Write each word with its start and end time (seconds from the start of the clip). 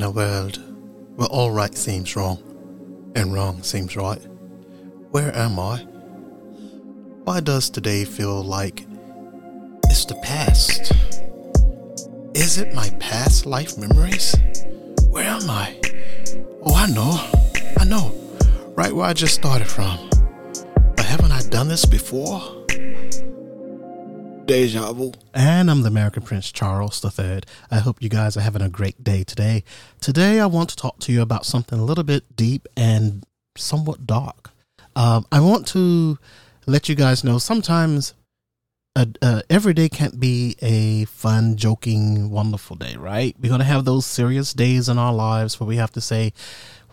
In 0.00 0.06
a 0.06 0.10
world 0.10 0.58
where 1.16 1.28
all 1.28 1.50
right 1.50 1.76
seems 1.76 2.16
wrong 2.16 2.38
and 3.14 3.34
wrong 3.34 3.62
seems 3.62 3.94
right, 3.96 4.22
where 5.10 5.30
am 5.36 5.58
I? 5.58 5.76
Why 7.24 7.40
does 7.40 7.68
today 7.68 8.06
feel 8.06 8.42
like 8.42 8.86
it's 9.90 10.06
the 10.06 10.14
past? 10.22 10.92
Is 12.34 12.56
it 12.56 12.72
my 12.72 12.88
past 12.98 13.44
life 13.44 13.76
memories? 13.76 14.34
Where 15.10 15.28
am 15.28 15.50
I? 15.50 15.78
Oh, 16.62 16.74
I 16.74 16.86
know. 16.86 17.20
I 17.78 17.84
know. 17.84 18.10
Right 18.74 18.94
where 18.94 19.04
I 19.04 19.12
just 19.12 19.34
started 19.34 19.66
from. 19.66 20.08
But 20.96 21.04
haven't 21.04 21.32
I 21.32 21.42
done 21.50 21.68
this 21.68 21.84
before? 21.84 22.59
Deja 24.50 24.92
vu. 24.92 25.12
And 25.32 25.70
I'm 25.70 25.82
the 25.82 25.86
American 25.86 26.24
Prince 26.24 26.50
Charles 26.50 27.04
III. 27.04 27.42
I 27.70 27.78
hope 27.78 28.02
you 28.02 28.08
guys 28.08 28.36
are 28.36 28.40
having 28.40 28.62
a 28.62 28.68
great 28.68 29.04
day 29.04 29.22
today. 29.22 29.62
Today, 30.00 30.40
I 30.40 30.46
want 30.46 30.70
to 30.70 30.76
talk 30.76 30.98
to 31.02 31.12
you 31.12 31.22
about 31.22 31.46
something 31.46 31.78
a 31.78 31.84
little 31.84 32.02
bit 32.02 32.24
deep 32.34 32.66
and 32.76 33.24
somewhat 33.56 34.08
dark. 34.08 34.50
Um, 34.96 35.24
I 35.30 35.38
want 35.38 35.68
to 35.68 36.18
let 36.66 36.88
you 36.88 36.96
guys 36.96 37.22
know 37.22 37.38
sometimes 37.38 38.14
every 39.48 39.72
day 39.72 39.88
can't 39.88 40.18
be 40.18 40.56
a 40.60 41.04
fun, 41.04 41.56
joking, 41.56 42.28
wonderful 42.30 42.74
day, 42.74 42.96
right? 42.96 43.36
We're 43.40 43.50
going 43.50 43.60
to 43.60 43.64
have 43.64 43.84
those 43.84 44.04
serious 44.04 44.52
days 44.52 44.88
in 44.88 44.98
our 44.98 45.14
lives 45.14 45.60
where 45.60 45.68
we 45.68 45.76
have 45.76 45.92
to 45.92 46.00
say, 46.00 46.32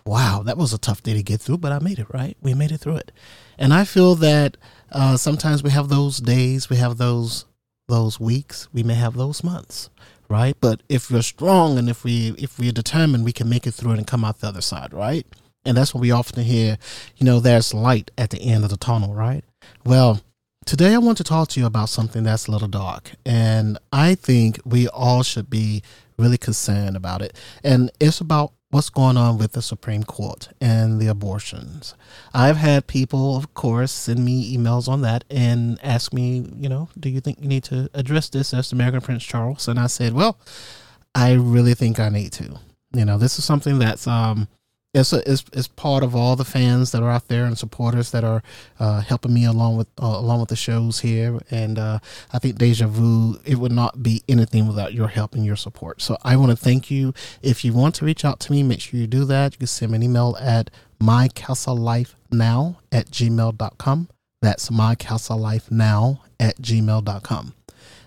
wow, 0.08 0.42
that 0.46 0.58
was 0.58 0.74
a 0.74 0.78
tough 0.78 1.04
day 1.04 1.14
to 1.14 1.22
get 1.22 1.42
through, 1.42 1.58
but 1.58 1.72
I 1.72 1.80
made 1.80 2.00
it, 2.00 2.08
right? 2.14 2.38
We 2.42 2.54
made 2.54 2.72
it 2.72 2.80
through 2.80 2.96
it. 2.96 3.12
And 3.58 3.74
I 3.74 3.84
feel 3.84 4.16
that 4.16 4.58
uh, 4.92 5.18
sometimes 5.18 5.64
we 5.64 5.72
have 5.72 5.90
those 5.90 6.18
days, 6.20 6.70
we 6.70 6.78
have 6.78 6.98
those 6.98 7.46
those 7.90 8.20
weeks, 8.20 8.68
we 8.74 8.84
may 8.84 8.96
have 8.96 9.16
those 9.16 9.46
months, 9.46 9.90
right? 10.30 10.58
But 10.60 10.84
if 10.90 11.10
we're 11.10 11.22
strong 11.22 11.78
and 11.78 11.90
if 11.90 12.04
we 12.04 12.36
if 12.38 12.60
we're 12.60 12.72
determined, 12.72 13.26
we 13.26 13.32
can 13.32 13.50
make 13.50 13.68
it 13.68 13.74
through 13.74 13.92
it 13.92 13.98
and 13.98 14.08
come 14.08 14.26
out 14.26 14.40
the 14.40 14.48
other 14.48 14.62
side, 14.62 14.94
right? 14.94 15.26
And 15.66 15.78
that's 15.78 15.94
what 15.94 16.02
we 16.02 16.12
often 16.12 16.44
hear, 16.44 16.78
you 17.18 17.26
know, 17.26 17.40
there's 17.40 17.74
light 17.74 18.12
at 18.18 18.30
the 18.30 18.42
end 18.42 18.64
of 18.64 18.70
the 18.70 18.78
tunnel, 18.78 19.14
right? 19.14 19.44
Well, 19.86 20.22
today 20.66 20.94
I 20.94 20.98
want 20.98 21.18
to 21.18 21.24
talk 21.24 21.50
to 21.50 21.60
you 21.60 21.66
about 21.66 21.90
something 21.90 22.24
that's 22.24 22.48
a 22.48 22.52
little 22.52 22.68
dark, 22.68 23.12
and 23.26 23.78
I 23.92 24.16
think 24.16 24.60
we 24.66 24.88
all 24.88 25.24
should 25.24 25.50
be 25.50 25.82
really 26.18 26.38
concerned 26.38 26.98
about 26.98 27.22
it. 27.22 27.36
And 27.64 27.92
it's 28.00 28.22
about 28.22 28.54
what's 28.70 28.90
going 28.90 29.16
on 29.16 29.38
with 29.38 29.54
the 29.54 29.62
Supreme 29.62 30.04
Court 30.04 30.50
and 30.60 31.00
the 31.00 31.08
abortions. 31.08 31.96
I've 32.34 32.58
had 32.58 32.88
people, 32.88 33.38
of 33.38 33.54
course, 33.54 33.92
send 33.92 34.24
me 34.26 34.56
emails 34.56 34.88
on 34.88 35.02
that 35.02 35.24
and 35.30 35.80
ask 35.82 36.14
me, 36.14 36.50
you 36.58 36.68
know, 36.68 36.90
do 37.00 37.10
you 37.10 37.22
think 37.22 37.40
you 37.42 37.48
need 37.48 37.64
to 37.66 37.90
address 37.94 38.30
this 38.30 38.54
as 38.54 38.70
the 38.70 38.76
American 38.76 39.02
Prince 39.02 39.24
Charles? 39.24 39.68
And 39.68 39.80
I 39.80 39.88
said, 39.88 40.14
well, 40.14 40.38
I 41.16 41.34
really 41.34 41.74
think 41.74 42.00
I 42.00 42.10
need 42.10 42.34
to. 42.34 42.60
You 42.94 43.06
know, 43.06 43.18
this 43.18 43.40
is 43.40 43.46
something 43.46 43.80
that's 43.80 44.08
um 44.08 44.48
it's, 44.98 45.14
a, 45.14 45.32
it's, 45.32 45.46
it's 45.54 45.68
part 45.68 46.04
of 46.04 46.16
all 46.16 46.36
the 46.36 46.46
fans 46.46 46.92
that 46.92 47.04
are 47.04 47.10
out 47.10 47.28
there 47.28 47.46
and 47.46 47.58
supporters 47.58 48.12
that 48.12 48.24
are 48.24 48.42
uh, 48.80 49.02
helping 49.02 49.34
me 49.34 49.46
along 49.46 49.78
with 49.78 49.88
uh, 50.02 50.06
along 50.06 50.40
with 50.40 50.50
the 50.50 50.56
shows 50.56 51.00
here. 51.00 51.40
And 51.52 51.78
uh, 51.78 52.00
I 52.34 52.40
think 52.40 52.58
Deja 52.58 52.88
Vu 52.88 53.40
it 53.46 53.56
would 53.56 53.72
not 53.72 54.02
be 54.02 54.24
anything 54.28 54.68
without 54.68 54.94
your 54.94 55.08
help 55.08 55.36
and 55.36 55.46
your 55.46 55.56
support. 55.56 56.02
So 56.02 56.18
I 56.24 56.36
want 56.36 56.52
to 56.52 56.58
thank 56.58 56.90
you. 56.90 57.14
If 57.42 57.64
you 57.64 57.74
want 57.74 57.96
to 57.96 58.06
reach 58.06 58.26
out 58.26 58.40
to 58.42 58.52
me, 58.52 58.64
make 58.64 58.82
sure 58.82 59.00
you 59.00 59.08
do 59.08 59.24
that. 59.26 59.54
You 59.54 59.60
can 59.60 59.68
send 59.68 59.92
me 59.92 59.98
an 59.98 60.04
email 60.04 60.36
at 60.40 60.72
mycastleLifeNow 61.00 62.78
at 62.92 63.06
gmail.com. 63.08 64.10
That's 64.42 64.70
mycastleLifeNow 64.70 66.20
at 66.40 66.58
gmail.com. 66.58 67.54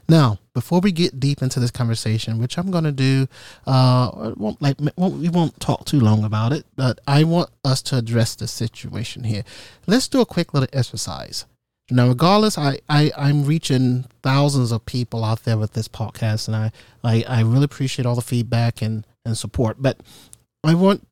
Now, 0.09 0.40
before 0.53 0.81
we 0.81 0.93
get 0.93 1.21
deep 1.21 1.43
into 1.43 1.61
this 1.61 1.71
conversation, 1.71 2.39
which 2.39 2.59
I'm 2.59 2.71
going 2.71 2.85
to 2.85 2.93
do, 2.93 3.29
uh, 3.67 4.33
won't 4.37 4.61
like 4.61 4.77
won't, 4.97 5.15
we 5.21 5.29
won't 5.29 5.59
talk 5.61 5.85
too 5.85 6.01
long 6.01 6.25
about 6.25 6.53
it, 6.53 6.67
but 6.77 7.01
I 7.07 7.25
want 7.25 7.51
us 7.65 7.83
to 7.83 7.97
address 7.97 8.35
the 8.35 8.49
situation 8.49 9.25
here. 9.25 9.45
Let's 9.87 10.09
do 10.09 10.21
a 10.21 10.27
quick 10.27 10.53
little 10.55 10.69
exercise. 10.73 11.47
Now, 11.91 12.09
regardless, 12.09 12.57
I, 12.57 12.79
I 12.89 13.11
I'm 13.17 13.45
reaching 13.45 14.05
thousands 14.23 14.71
of 14.73 14.87
people 14.87 15.25
out 15.25 15.45
there 15.45 15.59
with 15.59 15.73
this 15.73 15.89
podcast, 15.89 16.47
and 16.47 16.57
I 16.57 16.73
I, 17.03 17.25
I 17.29 17.41
really 17.43 17.65
appreciate 17.65 18.07
all 18.07 18.15
the 18.15 18.23
feedback 18.23 18.83
and 18.83 19.07
and 19.25 19.37
support. 19.37 19.77
But 19.81 20.01
I 20.65 20.75
want 20.75 21.07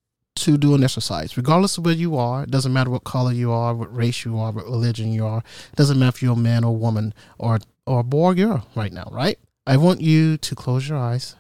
to 0.45 0.57
do 0.57 0.75
an 0.75 0.85
exercise, 0.85 1.37
regardless 1.37 1.79
of 1.79 1.85
where 1.85 1.95
you 1.95 2.17
are. 2.17 2.43
It 2.45 2.51
doesn't 2.51 2.73
matter 2.73 2.91
what 2.91 3.05
color 3.05 3.33
you 3.33 3.53
are, 3.53 3.75
what 3.75 3.95
race 3.95 4.25
you 4.25 4.39
are, 4.39 4.51
what 4.53 4.65
religion 4.65 5.13
you 5.13 5.27
are. 5.27 5.39
It 5.39 5.77
doesn't 5.77 5.99
matter 5.99 6.17
if 6.17 6.23
you're 6.23 6.35
a 6.35 6.37
man 6.37 6.65
or 6.65 6.77
woman 6.77 7.15
or 7.39 7.59
or 7.87 8.03
boy 8.03 8.31
or 8.31 8.35
girl 8.35 8.67
right 8.75 8.93
now, 8.93 9.09
right? 9.11 9.39
I 9.67 9.77
want 9.77 10.01
you 10.01 10.37
to 10.39 10.55
close 10.55 10.89
your 10.89 10.99
eyes 10.99 11.37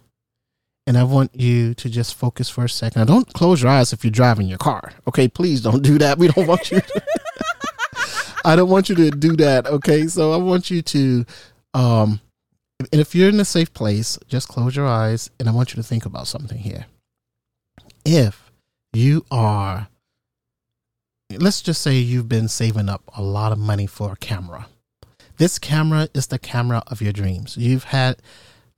and 0.86 0.96
I 0.96 1.04
want 1.04 1.38
you 1.38 1.74
to 1.74 1.90
just 1.90 2.14
focus 2.14 2.48
for 2.48 2.64
a 2.64 2.68
second. 2.68 3.00
Now, 3.00 3.04
don't 3.04 3.32
close 3.34 3.62
your 3.62 3.70
eyes 3.70 3.92
if 3.92 4.04
you're 4.04 4.10
driving 4.10 4.48
your 4.48 4.56
car. 4.56 4.92
Okay, 5.06 5.28
please 5.28 5.60
don't 5.60 5.82
do 5.82 5.98
that. 5.98 6.18
We 6.18 6.28
don't 6.28 6.46
want 6.46 6.70
you 6.70 6.80
to, 6.80 7.02
I 8.44 8.56
don't 8.56 8.70
want 8.70 8.88
you 8.88 8.94
to 8.94 9.10
do 9.10 9.36
that. 9.36 9.66
Okay, 9.66 10.06
so 10.06 10.32
I 10.32 10.38
want 10.38 10.70
you 10.70 10.80
to, 10.80 11.26
um, 11.74 12.20
and 12.90 13.00
if 13.00 13.14
you're 13.14 13.28
in 13.28 13.38
a 13.38 13.44
safe 13.44 13.72
place, 13.74 14.18
just 14.28 14.48
close 14.48 14.76
your 14.76 14.86
eyes 14.86 15.28
and 15.38 15.46
I 15.46 15.52
want 15.52 15.72
you 15.72 15.76
to 15.76 15.86
think 15.86 16.06
about 16.06 16.26
something 16.26 16.58
here. 16.58 16.86
If 18.06 18.47
you 18.92 19.24
are, 19.30 19.88
let's 21.30 21.62
just 21.62 21.82
say 21.82 21.96
you've 21.96 22.28
been 22.28 22.48
saving 22.48 22.88
up 22.88 23.02
a 23.16 23.22
lot 23.22 23.52
of 23.52 23.58
money 23.58 23.86
for 23.86 24.12
a 24.12 24.16
camera 24.16 24.66
this 25.38 25.58
camera 25.58 26.08
is 26.14 26.26
the 26.26 26.38
camera 26.38 26.82
of 26.88 27.00
your 27.00 27.12
dreams. 27.12 27.56
You've 27.56 27.84
had 27.84 28.20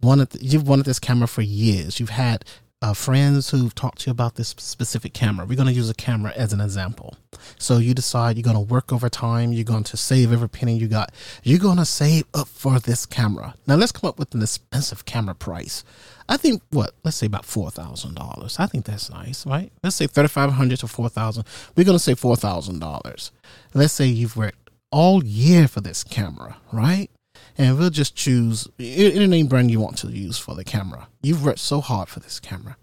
wanted 0.01 0.29
you've 0.41 0.69
wanted 0.69 0.85
this 0.85 0.99
camera 0.99 1.27
for 1.27 1.43
years. 1.43 1.99
You've 1.99 2.11
had 2.11 2.45
uh, 2.83 2.95
friends 2.95 3.51
who've 3.51 3.75
talked 3.75 4.01
to 4.01 4.07
you 4.07 4.13
about 4.13 4.37
this 4.37 4.49
specific 4.49 5.13
camera. 5.13 5.45
We're 5.45 5.57
going 5.57 5.69
to 5.69 5.75
use 5.75 5.91
a 5.91 5.95
camera 5.95 6.33
as 6.35 6.53
an 6.53 6.61
example. 6.61 7.17
So 7.59 7.79
you 7.79 7.95
decide 7.95 8.37
you're 8.37 8.43
going 8.43 8.55
to 8.55 8.73
work 8.73 8.93
over 8.93 9.09
time. 9.09 9.53
You're 9.53 9.65
going 9.65 9.85
to 9.85 9.97
save 9.97 10.33
every 10.33 10.49
penny 10.49 10.77
you 10.77 10.89
got. 10.89 11.13
You're 11.43 11.59
going 11.59 11.79
to 11.79 11.85
save 11.85 12.25
up 12.33 12.49
for 12.49 12.79
this 12.79 13.05
camera. 13.05 13.55
Now 13.67 13.77
let's 13.77 13.93
come 13.93 14.09
up 14.09 14.19
with 14.19 14.35
an 14.35 14.43
expensive 14.43 15.05
camera 15.05 15.35
price. 15.35 15.85
I 16.31 16.37
think 16.37 16.63
what 16.71 16.93
let's 17.03 17.17
say 17.17 17.27
about 17.27 17.45
four 17.45 17.73
thousand 17.73 18.15
dollars. 18.15 18.57
I 18.61 18.67
think 18.67 18.85
that's 18.85 19.11
nice, 19.11 19.45
right? 19.45 19.73
Let's 19.83 19.97
say 19.97 20.07
thirty 20.07 20.29
five 20.29 20.53
hundred 20.53 20.79
to 20.79 20.87
four 20.87 21.09
thousand. 21.09 21.45
We're 21.77 21.85
to 21.85 21.99
say 21.99 22.15
four 22.15 22.37
thousand 22.37 22.79
dollars. 22.79 23.33
Let's 23.75 23.93
say 23.93 24.07
you've 24.07 24.37
worked 24.37 24.71
all 24.93 25.25
year 25.25 25.67
for 25.67 25.81
this 25.81 26.05
camera, 26.05 26.57
right? 26.73 27.11
And 27.59 27.77
we'll 27.77 27.91
just 27.91 28.15
choose 28.15 28.69
any 28.79 29.27
name 29.27 29.49
brand 29.49 29.73
you 29.73 29.81
want 29.81 29.99
to 29.99 30.09
use 30.09 30.39
for 30.39 30.55
the 30.55 30.65
camera. 30.65 31.09
You've 31.21 31.45
worked 31.45 31.59
so 31.59 31.81
hard 31.81 32.09
for 32.09 32.21
this 32.21 32.39
camera, 32.39 32.77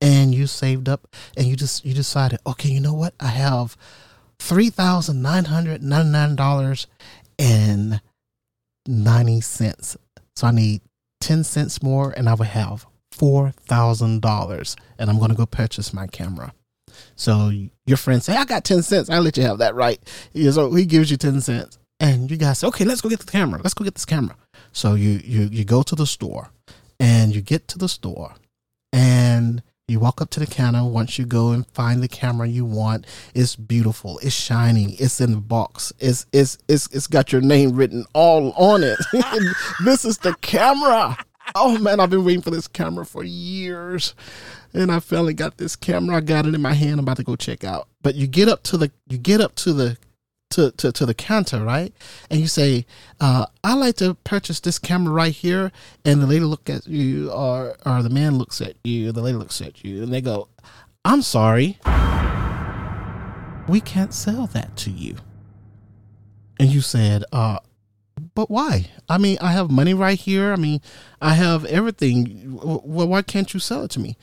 and 0.00 0.34
you 0.34 0.48
saved 0.48 0.88
up, 0.88 1.06
and 1.36 1.46
you 1.46 1.54
just 1.54 1.84
you 1.84 1.94
decided, 1.94 2.40
okay, 2.48 2.68
you 2.68 2.80
know 2.80 2.94
what? 2.94 3.14
I 3.20 3.28
have 3.28 3.76
three 4.40 4.70
thousand 4.70 5.22
nine 5.22 5.44
hundred 5.44 5.84
ninety 5.84 6.10
nine 6.10 6.34
dollars 6.34 6.88
and 7.38 8.00
ninety 8.88 9.40
cents. 9.40 9.96
So 10.34 10.48
I 10.48 10.50
need 10.50 10.80
ten 11.20 11.44
cents 11.44 11.82
more, 11.82 12.12
and 12.16 12.28
I 12.28 12.34
will 12.34 12.44
have 12.44 12.86
four 13.12 13.50
thousand 13.50 14.22
dollars, 14.22 14.76
and 14.98 15.10
I'm 15.10 15.18
going 15.18 15.30
to 15.30 15.36
go 15.36 15.46
purchase 15.46 15.92
my 15.92 16.06
camera. 16.06 16.52
So 17.16 17.52
your 17.86 17.96
friend 17.96 18.22
say, 18.22 18.36
I 18.36 18.44
got 18.44 18.64
10 18.64 18.82
cents. 18.82 19.10
I'll 19.10 19.22
let 19.22 19.36
you 19.36 19.42
have 19.44 19.58
that, 19.58 19.74
right? 19.74 20.00
So 20.34 20.72
he 20.74 20.84
gives 20.84 21.10
you 21.10 21.16
10 21.16 21.40
cents. 21.40 21.78
And 22.00 22.30
you 22.30 22.36
guys 22.36 22.60
say, 22.60 22.66
okay, 22.68 22.84
let's 22.84 23.00
go 23.00 23.08
get 23.08 23.20
the 23.20 23.30
camera. 23.30 23.60
Let's 23.62 23.74
go 23.74 23.84
get 23.84 23.94
this 23.94 24.04
camera. 24.04 24.36
So 24.72 24.94
you 24.94 25.20
you 25.24 25.48
you 25.50 25.64
go 25.64 25.82
to 25.82 25.94
the 25.96 26.06
store 26.06 26.50
and 27.00 27.34
you 27.34 27.40
get 27.40 27.66
to 27.68 27.78
the 27.78 27.88
store 27.88 28.34
and 28.92 29.62
you 29.88 29.98
walk 29.98 30.20
up 30.20 30.30
to 30.30 30.40
the 30.40 30.46
counter. 30.46 30.84
Once 30.84 31.18
you 31.18 31.24
go 31.24 31.50
and 31.50 31.66
find 31.68 32.02
the 32.02 32.08
camera 32.08 32.46
you 32.46 32.64
want, 32.64 33.06
it's 33.34 33.56
beautiful. 33.56 34.18
It's 34.22 34.34
shiny. 34.34 34.92
It's 34.94 35.20
in 35.20 35.32
the 35.32 35.38
box. 35.38 35.92
It's 35.98 36.26
it's 36.32 36.58
it's 36.68 36.88
it's 36.94 37.06
got 37.06 37.32
your 37.32 37.40
name 37.40 37.74
written 37.74 38.04
all 38.12 38.52
on 38.52 38.84
it. 38.84 38.98
this 39.84 40.04
is 40.04 40.18
the 40.18 40.34
camera. 40.42 41.16
Oh 41.54 41.78
man, 41.78 42.00
I've 42.00 42.10
been 42.10 42.24
waiting 42.24 42.42
for 42.42 42.50
this 42.50 42.68
camera 42.68 43.06
for 43.06 43.24
years 43.24 44.14
and 44.74 44.92
I 44.92 45.00
finally 45.00 45.34
got 45.34 45.56
this 45.56 45.76
camera. 45.76 46.16
I 46.16 46.20
got 46.20 46.46
it 46.46 46.54
in 46.54 46.60
my 46.60 46.74
hand. 46.74 46.94
I'm 46.94 47.00
about 47.00 47.16
to 47.16 47.24
go 47.24 47.36
check 47.36 47.64
out. 47.64 47.88
But 48.02 48.14
you 48.14 48.26
get 48.26 48.48
up 48.48 48.62
to 48.64 48.76
the 48.76 48.92
you 49.08 49.18
get 49.18 49.40
up 49.40 49.54
to 49.56 49.72
the 49.72 49.96
to, 50.50 50.70
to, 50.72 50.92
to 50.92 51.06
the 51.06 51.14
counter, 51.14 51.62
right? 51.62 51.92
And 52.30 52.40
you 52.40 52.46
say, 52.46 52.86
uh, 53.20 53.46
I 53.62 53.74
like 53.74 53.96
to 53.96 54.14
purchase 54.14 54.60
this 54.60 54.78
camera 54.78 55.12
right 55.12 55.32
here. 55.32 55.72
And 56.04 56.22
the 56.22 56.26
lady 56.26 56.44
look 56.44 56.70
at 56.70 56.86
you 56.86 57.30
or 57.30 57.76
or 57.84 58.02
the 58.02 58.10
man 58.10 58.38
looks 58.38 58.60
at 58.60 58.76
you, 58.84 59.12
the 59.12 59.22
lady 59.22 59.36
looks 59.36 59.60
at 59.60 59.84
you, 59.84 60.02
and 60.02 60.12
they 60.12 60.20
go, 60.20 60.48
I'm 61.04 61.22
sorry. 61.22 61.78
We 63.68 63.80
can't 63.80 64.14
sell 64.14 64.46
that 64.48 64.76
to 64.78 64.90
you. 64.90 65.16
And 66.58 66.70
you 66.70 66.80
said, 66.80 67.24
uh, 67.32 67.58
but 68.34 68.50
why? 68.50 68.90
I 69.08 69.18
mean, 69.18 69.38
I 69.40 69.52
have 69.52 69.70
money 69.70 69.94
right 69.94 70.18
here. 70.18 70.52
I 70.52 70.56
mean, 70.56 70.80
I 71.20 71.34
have 71.34 71.64
everything. 71.66 72.58
Well, 72.62 73.08
why 73.08 73.22
can't 73.22 73.52
you 73.52 73.60
sell 73.60 73.84
it 73.84 73.90
to 73.92 74.00
me? 74.00 74.16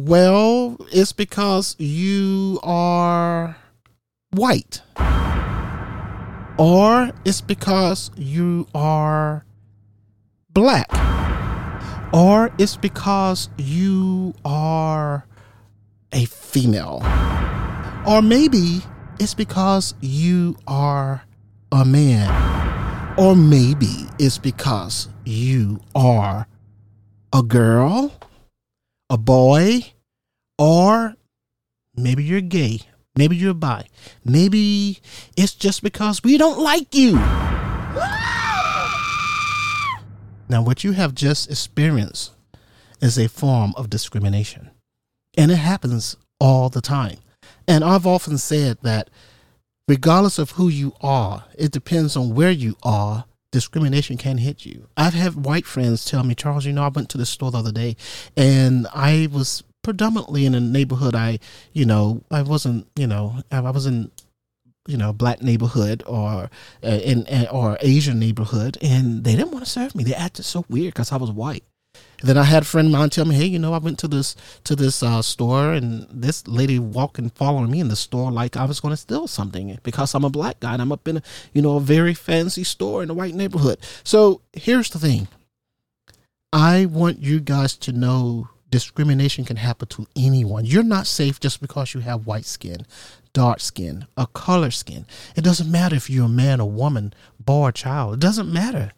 Well, 0.00 0.76
it's 0.92 1.12
because 1.12 1.74
you 1.78 2.60
are 2.62 3.56
white. 4.30 4.82
Or 6.60 7.10
it's 7.24 7.40
because 7.40 8.10
you 8.16 8.68
are 8.74 9.46
black. 10.52 10.86
or 12.12 12.50
it's 12.58 12.76
because 12.76 13.48
you 13.56 14.34
are 14.44 15.24
a 16.12 16.24
female, 16.26 17.00
or 18.06 18.20
maybe 18.20 18.82
it's 19.20 19.34
because 19.34 19.94
you 20.00 20.56
are 20.66 21.22
a 21.70 21.84
man, 21.84 22.26
or 23.16 23.36
maybe 23.36 24.06
it's 24.18 24.38
because 24.38 25.08
you 25.24 25.78
are 25.94 26.48
a 27.32 27.42
girl, 27.42 28.12
a 29.08 29.16
boy, 29.16 29.92
or 30.58 31.14
maybe 31.94 32.24
you're 32.24 32.40
gay, 32.40 32.80
maybe 33.16 33.36
you're 33.36 33.54
bi, 33.54 33.86
maybe 34.24 35.00
it's 35.36 35.54
just 35.54 35.82
because 35.82 36.22
we 36.22 36.38
don't 36.38 36.58
like 36.58 36.94
you. 36.94 37.12
Now, 40.48 40.62
what 40.62 40.82
you 40.82 40.92
have 40.92 41.14
just 41.14 41.50
experienced 41.50 42.32
is 43.00 43.18
a 43.18 43.28
form 43.28 43.72
of 43.76 43.88
discrimination, 43.88 44.70
and 45.36 45.50
it 45.50 45.56
happens 45.56 46.16
all 46.40 46.68
the 46.68 46.80
time. 46.80 47.18
And 47.68 47.84
I've 47.84 48.06
often 48.06 48.36
said 48.36 48.78
that 48.82 49.10
regardless 49.86 50.38
of 50.38 50.52
who 50.52 50.68
you 50.68 50.92
are, 51.00 51.44
it 51.56 51.70
depends 51.70 52.16
on 52.16 52.34
where 52.34 52.50
you 52.50 52.76
are. 52.82 53.26
Discrimination 53.52 54.16
can 54.16 54.38
hit 54.38 54.64
you. 54.64 54.88
I've 54.96 55.14
had 55.14 55.44
white 55.44 55.66
friends 55.66 56.04
tell 56.04 56.22
me, 56.22 56.34
Charles, 56.36 56.64
you 56.64 56.72
know, 56.72 56.84
I 56.84 56.88
went 56.88 57.08
to 57.10 57.18
the 57.18 57.26
store 57.26 57.50
the 57.50 57.58
other 57.58 57.72
day 57.72 57.96
and 58.36 58.86
I 58.94 59.28
was 59.32 59.64
predominantly 59.82 60.46
in 60.46 60.54
a 60.54 60.60
neighborhood 60.60 61.14
I, 61.14 61.38
you 61.72 61.84
know, 61.84 62.22
I 62.30 62.42
wasn't, 62.42 62.86
you 62.96 63.06
know, 63.06 63.42
I 63.50 63.60
wasn't 63.60 64.12
you 64.86 64.96
know 64.96 65.12
black 65.12 65.42
neighborhood 65.42 66.02
or 66.06 66.50
uh, 66.82 67.00
in, 67.04 67.26
in 67.26 67.46
or 67.48 67.78
Asian 67.80 68.18
neighborhood, 68.18 68.78
and 68.82 69.24
they 69.24 69.36
didn't 69.36 69.52
want 69.52 69.64
to 69.64 69.70
serve 69.70 69.94
me. 69.94 70.04
They 70.04 70.14
acted 70.14 70.44
so 70.44 70.64
weird 70.68 70.94
because 70.94 71.12
I 71.12 71.16
was 71.16 71.30
white. 71.30 71.64
And 72.20 72.28
then 72.28 72.38
I 72.38 72.44
had 72.44 72.62
a 72.62 72.66
friend 72.66 72.86
of 72.86 72.92
mine 72.92 73.10
tell 73.10 73.24
me, 73.24 73.34
"Hey, 73.34 73.46
you 73.46 73.58
know, 73.58 73.72
I 73.72 73.78
went 73.78 73.98
to 74.00 74.08
this 74.08 74.36
to 74.64 74.76
this 74.76 75.02
uh, 75.02 75.22
store, 75.22 75.72
and 75.72 76.06
this 76.10 76.46
lady 76.46 76.78
walking, 76.78 77.30
following 77.30 77.70
me 77.70 77.80
in 77.80 77.88
the 77.88 77.96
store 77.96 78.30
like 78.30 78.56
I 78.56 78.64
was 78.64 78.80
going 78.80 78.92
to 78.92 78.96
steal 78.96 79.26
something 79.26 79.78
because 79.82 80.14
I'm 80.14 80.24
a 80.24 80.30
black 80.30 80.60
guy 80.60 80.72
and 80.72 80.82
I'm 80.82 80.92
up 80.92 81.06
in 81.06 81.18
a 81.18 81.22
you 81.52 81.62
know 81.62 81.76
a 81.76 81.80
very 81.80 82.14
fancy 82.14 82.64
store 82.64 83.02
in 83.02 83.10
a 83.10 83.14
white 83.14 83.34
neighborhood." 83.34 83.78
So 84.02 84.40
here's 84.52 84.90
the 84.90 84.98
thing: 84.98 85.28
I 86.52 86.86
want 86.86 87.20
you 87.20 87.40
guys 87.40 87.76
to 87.78 87.92
know 87.92 88.48
discrimination 88.70 89.44
can 89.44 89.56
happen 89.56 89.88
to 89.88 90.06
anyone. 90.16 90.64
You're 90.64 90.82
not 90.82 91.06
safe 91.06 91.40
just 91.40 91.60
because 91.60 91.94
you 91.94 92.00
have 92.00 92.26
white 92.26 92.44
skin, 92.44 92.86
dark 93.32 93.60
skin, 93.60 94.06
a 94.16 94.26
color 94.26 94.70
skin. 94.70 95.06
It 95.36 95.42
doesn't 95.42 95.70
matter 95.70 95.96
if 95.96 96.08
you're 96.08 96.26
a 96.26 96.28
man 96.28 96.60
or 96.60 96.70
woman, 96.70 97.12
boy 97.38 97.68
or 97.68 97.72
child. 97.72 98.14
It 98.14 98.20
doesn't 98.20 98.52
matter. 98.52 98.92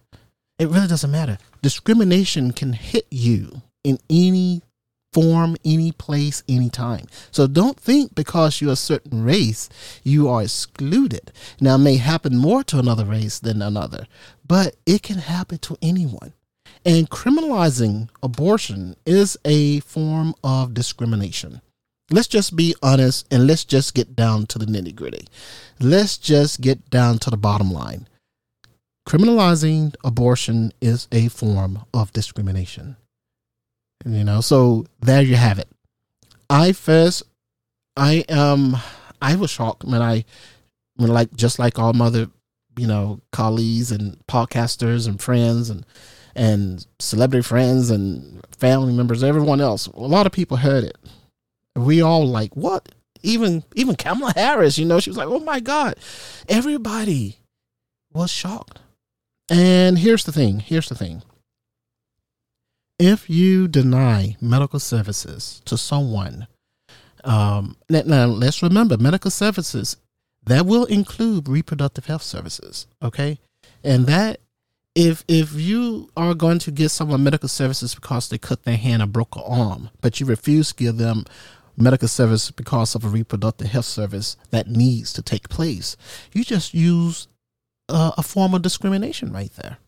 It 0.58 0.69
really 0.69 0.86
doesn't 0.86 1.10
matter. 1.10 1.38
Discrimination 1.62 2.52
can 2.52 2.72
hit 2.74 3.06
you 3.10 3.62
in 3.82 3.98
any 4.08 4.62
form, 5.12 5.56
any 5.64 5.92
place, 5.92 6.42
any 6.48 6.70
time. 6.70 7.06
So 7.30 7.46
don't 7.46 7.78
think 7.78 8.14
because 8.14 8.60
you're 8.60 8.72
a 8.72 8.76
certain 8.76 9.24
race, 9.24 9.69
you 10.02 10.28
are 10.28 10.42
excluded. 10.42 11.32
Now, 11.60 11.74
it 11.74 11.78
may 11.78 11.96
happen 11.96 12.36
more 12.36 12.64
to 12.64 12.78
another 12.78 13.04
race 13.04 13.38
than 13.38 13.60
another, 13.60 14.06
but 14.46 14.76
it 14.86 15.02
can 15.02 15.19
happen 15.19 15.58
to 15.58 15.76
anyone. 15.82 16.32
And 16.84 17.08
criminalizing 17.08 18.08
abortion 18.23 18.96
is 19.06 19.37
a 19.44 19.81
form 19.81 20.34
of 20.43 20.75
discrimination. 20.75 21.61
Let's 22.11 22.29
just 22.29 22.56
be 22.56 22.75
honest 22.82 23.26
and 23.32 23.46
let's 23.46 23.64
just 23.64 23.94
get 23.94 24.17
down 24.17 24.46
to 24.46 24.58
the 24.58 24.67
nitty 24.67 24.94
gritty. 24.94 25.26
Let's 25.81 26.19
just 26.19 26.61
get 26.61 26.90
down 26.90 27.19
to 27.20 27.31
the 27.31 27.37
bottom 27.37 27.70
line. 27.70 28.08
Criminalizing 29.08 29.94
abortion 30.05 30.73
is 30.81 31.08
a 31.12 31.29
form 31.29 31.84
of 31.94 32.12
discrimination. 32.12 32.96
You 34.05 34.25
know, 34.25 34.40
so 34.40 34.87
there 35.00 35.23
you 35.23 35.37
have 35.37 35.58
it. 35.58 35.69
I 36.50 36.73
first, 36.73 37.23
I 37.96 38.25
um, 38.29 38.76
I 39.20 39.37
was 39.37 39.50
shocked 39.50 39.84
when 39.84 40.02
I, 40.02 40.25
when 40.96 41.11
like 41.11 41.32
just 41.34 41.58
like 41.58 41.79
all 41.79 41.93
my 41.93 42.06
other, 42.06 42.29
you 42.76 42.87
know, 42.87 43.20
colleagues 43.31 43.93
and 43.93 44.19
podcasters 44.26 45.06
and 45.06 45.20
friends 45.20 45.70
and 45.70 45.87
and 46.34 46.87
celebrity 46.99 47.43
friends 47.43 47.90
and 47.90 48.44
family 48.56 48.93
members, 48.93 49.23
everyone 49.23 49.61
else. 49.61 49.87
A 49.88 50.00
lot 50.00 50.26
of 50.26 50.32
people 50.32 50.56
heard 50.56 50.84
it. 50.84 50.96
We 51.76 52.02
all 52.02 52.26
like, 52.26 52.55
what? 52.55 52.88
Even 53.23 53.64
even 53.75 53.94
Kamala 53.94 54.32
Harris, 54.34 54.79
you 54.79 54.84
know, 54.84 55.00
she 55.00 55.11
was 55.11 55.17
like, 55.17 55.29
oh 55.29 55.40
my 55.40 55.61
God. 55.61 55.94
Everybody 56.49 57.38
was 58.12 58.31
shocked. 58.31 58.81
And 59.49 59.99
here's 59.99 60.25
the 60.25 60.32
thing. 60.32 60.61
Here's 60.61 60.88
the 60.88 60.94
thing. 60.94 61.23
If 62.99 63.29
you 63.29 63.69
deny 63.69 64.37
medical 64.40 64.79
services 64.79 65.61
to 65.64 65.76
someone, 65.76 66.46
um, 67.25 67.76
now 67.88 68.26
let's 68.26 68.62
remember 68.62 68.96
medical 68.96 69.31
services 69.31 69.96
that 70.44 70.67
will 70.67 70.84
include 70.87 71.49
reproductive 71.49 72.06
health 72.06 72.23
services. 72.23 72.87
Okay, 73.02 73.38
and 73.82 74.06
that 74.06 74.40
if 74.94 75.24
if 75.26 75.54
you 75.54 76.10
are 76.16 76.34
going 76.34 76.58
to 76.60 76.70
get 76.70 76.90
someone 76.90 77.24
medical 77.24 77.48
services 77.48 77.94
because 77.94 78.28
they 78.28 78.38
cut 78.38 78.64
their 78.64 78.76
hand 78.76 79.02
or 79.02 79.06
broke 79.06 79.36
an 79.36 79.42
arm, 79.46 79.90
but 80.00 80.20
you 80.20 80.26
refuse 80.26 80.68
to 80.68 80.74
give 80.74 80.96
them 80.98 81.24
medical 81.76 82.08
service 82.08 82.50
because 82.50 82.94
of 82.94 83.04
a 83.04 83.08
reproductive 83.08 83.68
health 83.68 83.86
service 83.86 84.36
that 84.50 84.68
needs 84.68 85.12
to 85.14 85.22
take 85.22 85.48
place, 85.48 85.96
you 86.32 86.44
just 86.44 86.74
use 86.74 87.28
uh, 87.88 88.12
a 88.18 88.22
form 88.22 88.54
of 88.54 88.62
discrimination 88.62 89.32
right 89.32 89.52
there. 89.62 89.78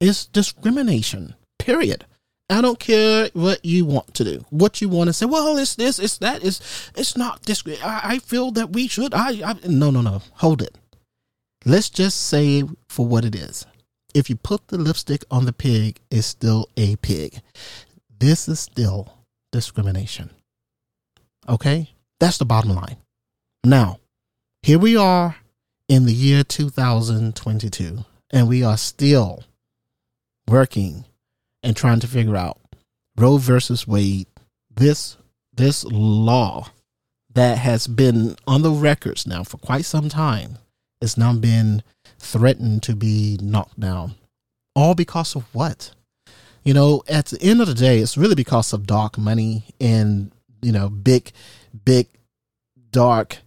It's 0.00 0.26
discrimination. 0.26 1.34
Period. 1.58 2.04
I 2.48 2.60
don't 2.60 2.78
care 2.78 3.28
what 3.32 3.64
you 3.64 3.84
want 3.84 4.14
to 4.14 4.24
do, 4.24 4.44
what 4.50 4.80
you 4.80 4.88
want 4.88 5.08
to 5.08 5.12
say. 5.12 5.26
Well, 5.26 5.56
it's 5.56 5.74
this, 5.74 5.98
it's 5.98 6.18
that. 6.18 6.44
It's 6.44 6.92
it's 6.94 7.16
not 7.16 7.42
this. 7.42 7.64
I, 7.82 8.00
I 8.04 8.18
feel 8.20 8.52
that 8.52 8.70
we 8.70 8.86
should. 8.86 9.12
I, 9.14 9.50
I 9.50 9.54
no 9.66 9.90
no 9.90 10.00
no. 10.00 10.22
Hold 10.34 10.62
it. 10.62 10.78
Let's 11.64 11.90
just 11.90 12.28
say 12.28 12.62
for 12.88 13.04
what 13.04 13.24
it 13.24 13.34
is 13.34 13.66
if 14.16 14.30
you 14.30 14.36
put 14.36 14.68
the 14.68 14.78
lipstick 14.78 15.24
on 15.30 15.44
the 15.44 15.52
pig, 15.52 16.00
it's 16.10 16.26
still 16.26 16.70
a 16.78 16.96
pig. 16.96 17.42
This 18.18 18.48
is 18.48 18.58
still 18.58 19.12
discrimination. 19.52 20.30
Okay? 21.46 21.90
That's 22.18 22.38
the 22.38 22.46
bottom 22.46 22.74
line. 22.74 22.96
Now, 23.62 23.98
here 24.62 24.78
we 24.78 24.96
are 24.96 25.36
in 25.86 26.06
the 26.06 26.14
year 26.14 26.44
2022, 26.44 28.06
and 28.30 28.48
we 28.48 28.64
are 28.64 28.78
still 28.78 29.44
working 30.48 31.04
and 31.62 31.76
trying 31.76 32.00
to 32.00 32.08
figure 32.08 32.36
out 32.36 32.58
Roe 33.18 33.36
versus 33.36 33.86
Wade, 33.86 34.28
this 34.74 35.18
this 35.52 35.84
law 35.84 36.70
that 37.34 37.58
has 37.58 37.86
been 37.86 38.36
on 38.46 38.62
the 38.62 38.70
records 38.70 39.26
now 39.26 39.42
for 39.42 39.58
quite 39.58 39.84
some 39.84 40.08
time 40.08 40.58
is 41.00 41.18
now 41.18 41.34
been 41.34 41.82
threatened 42.18 42.82
to 42.84 42.96
be 42.96 43.38
knocked 43.42 43.78
down. 43.78 44.14
All 44.74 44.94
because 44.94 45.34
of 45.34 45.44
what? 45.54 45.92
You 46.64 46.74
know, 46.74 47.02
at 47.08 47.26
the 47.26 47.40
end 47.40 47.60
of 47.60 47.68
the 47.68 47.74
day, 47.74 47.98
it's 47.98 48.16
really 48.16 48.34
because 48.34 48.72
of 48.72 48.86
dark 48.86 49.16
money 49.16 49.64
and, 49.80 50.32
you 50.60 50.72
know, 50.72 50.88
big, 50.88 51.32
big, 51.84 52.08
dark, 52.90 53.38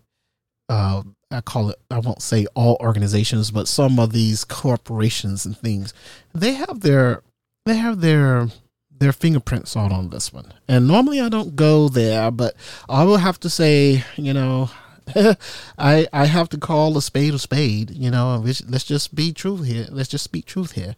uh, 0.69 1.03
I 1.31 1.41
call 1.41 1.69
it, 1.69 1.79
I 1.91 1.99
won't 1.99 2.21
say 2.21 2.47
all 2.55 2.77
organizations, 2.79 3.51
but 3.51 3.67
some 3.67 3.99
of 3.99 4.13
these 4.13 4.43
corporations 4.45 5.45
and 5.45 5.57
things, 5.57 5.93
they 6.33 6.53
have 6.53 6.79
their, 6.79 7.23
they 7.65 7.75
have 7.75 8.01
their, 8.01 8.47
their 8.89 9.11
fingerprints 9.11 9.75
on 9.75 9.91
on 9.91 10.09
this 10.09 10.31
one. 10.31 10.53
And 10.67 10.87
normally 10.87 11.19
I 11.19 11.29
don't 11.29 11.55
go 11.55 11.89
there, 11.89 12.31
but 12.31 12.55
I 12.87 13.03
will 13.03 13.17
have 13.17 13.39
to 13.41 13.49
say, 13.49 14.03
you 14.15 14.33
know, 14.33 14.69
I 15.77 16.07
I 16.11 16.25
have 16.25 16.49
to 16.49 16.57
call 16.57 16.97
a 16.97 17.01
spade 17.01 17.33
a 17.33 17.39
spade. 17.39 17.91
You 17.91 18.11
know, 18.11 18.43
let's 18.43 18.83
just 18.83 19.15
be 19.15 19.31
truth 19.31 19.65
here. 19.65 19.87
Let's 19.89 20.09
just 20.09 20.23
speak 20.23 20.45
truth 20.45 20.73
here. 20.73 20.95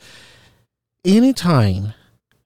Anytime 1.04 1.94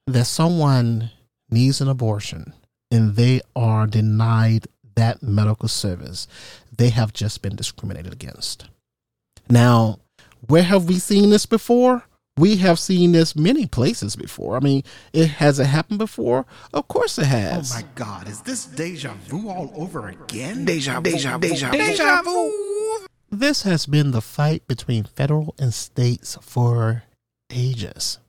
that 0.08 0.26
someone 0.26 1.12
needs 1.50 1.82
an 1.82 1.88
abortion 1.88 2.54
and 2.92 3.16
they 3.16 3.42
are 3.56 3.88
denied 3.88 4.68
that 4.96 5.22
medical 5.22 5.68
service, 5.68 6.28
they 6.76 6.90
have 6.90 7.14
just 7.14 7.42
been 7.42 7.56
discriminated 7.56 8.14
against. 8.14 8.68
Now, 9.50 10.00
where 10.48 10.64
have 10.64 10.86
we 10.86 11.00
seen 11.00 11.30
this 11.30 11.46
before? 11.46 12.04
We 12.38 12.58
have 12.58 12.80
seen 12.80 13.14
this 13.14 13.36
many 13.36 13.66
places 13.66 14.16
before. 14.16 14.58
I 14.58 14.60
mean, 14.60 14.84
it 15.14 15.28
has 15.28 15.60
it 15.60 15.68
happened 15.68 16.00
before? 16.00 16.46
Of 16.74 16.88
course 16.88 17.18
it 17.18 17.24
oh 17.24 17.26
has. 17.26 17.72
Oh 17.72 17.76
my 17.76 17.86
God, 17.96 18.28
is 18.28 18.42
this 18.42 18.66
deja 18.66 19.14
vu 19.26 19.50
all 19.50 19.72
over 19.76 20.10
again? 20.10 20.66
Deja 20.66 21.00
vu, 21.00 21.12
deja 21.12 21.38
vu, 21.38 21.48
deja, 21.48 21.72
deja 21.72 22.22
vu. 22.24 22.52
This 23.32 23.64
has 23.64 23.86
been 23.86 24.12
the 24.12 24.22
fight 24.22 24.68
between 24.68 25.06
federal 25.06 25.56
and 25.58 25.74
states 25.74 26.38
for 26.42 27.04
ages. 27.50 28.20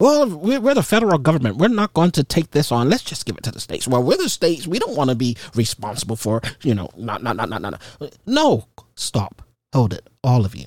Well, 0.00 0.28
we're 0.28 0.74
the 0.74 0.82
federal 0.82 1.18
government. 1.18 1.58
We're 1.58 1.68
not 1.68 1.92
going 1.92 2.10
to 2.12 2.24
take 2.24 2.50
this 2.50 2.72
on. 2.72 2.88
Let's 2.88 3.04
just 3.04 3.24
give 3.24 3.36
it 3.36 3.44
to 3.44 3.52
the 3.52 3.60
states. 3.60 3.86
Well, 3.86 4.02
we're 4.02 4.16
the 4.16 4.28
states. 4.28 4.66
We 4.66 4.80
don't 4.80 4.96
want 4.96 5.10
to 5.10 5.16
be 5.16 5.36
responsible 5.54 6.16
for, 6.16 6.40
you 6.62 6.74
know, 6.74 6.90
not, 6.96 7.22
not, 7.22 7.36
not, 7.36 7.48
not, 7.48 7.62
not. 7.62 7.80
No, 8.26 8.66
stop. 8.96 9.42
Hold 9.72 9.92
it, 9.92 10.08
all 10.24 10.44
of 10.44 10.56
you 10.56 10.66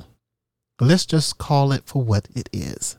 let's 0.80 1.06
just 1.06 1.38
call 1.38 1.72
it 1.72 1.84
for 1.86 2.02
what 2.04 2.28
it 2.36 2.50
is. 2.52 2.98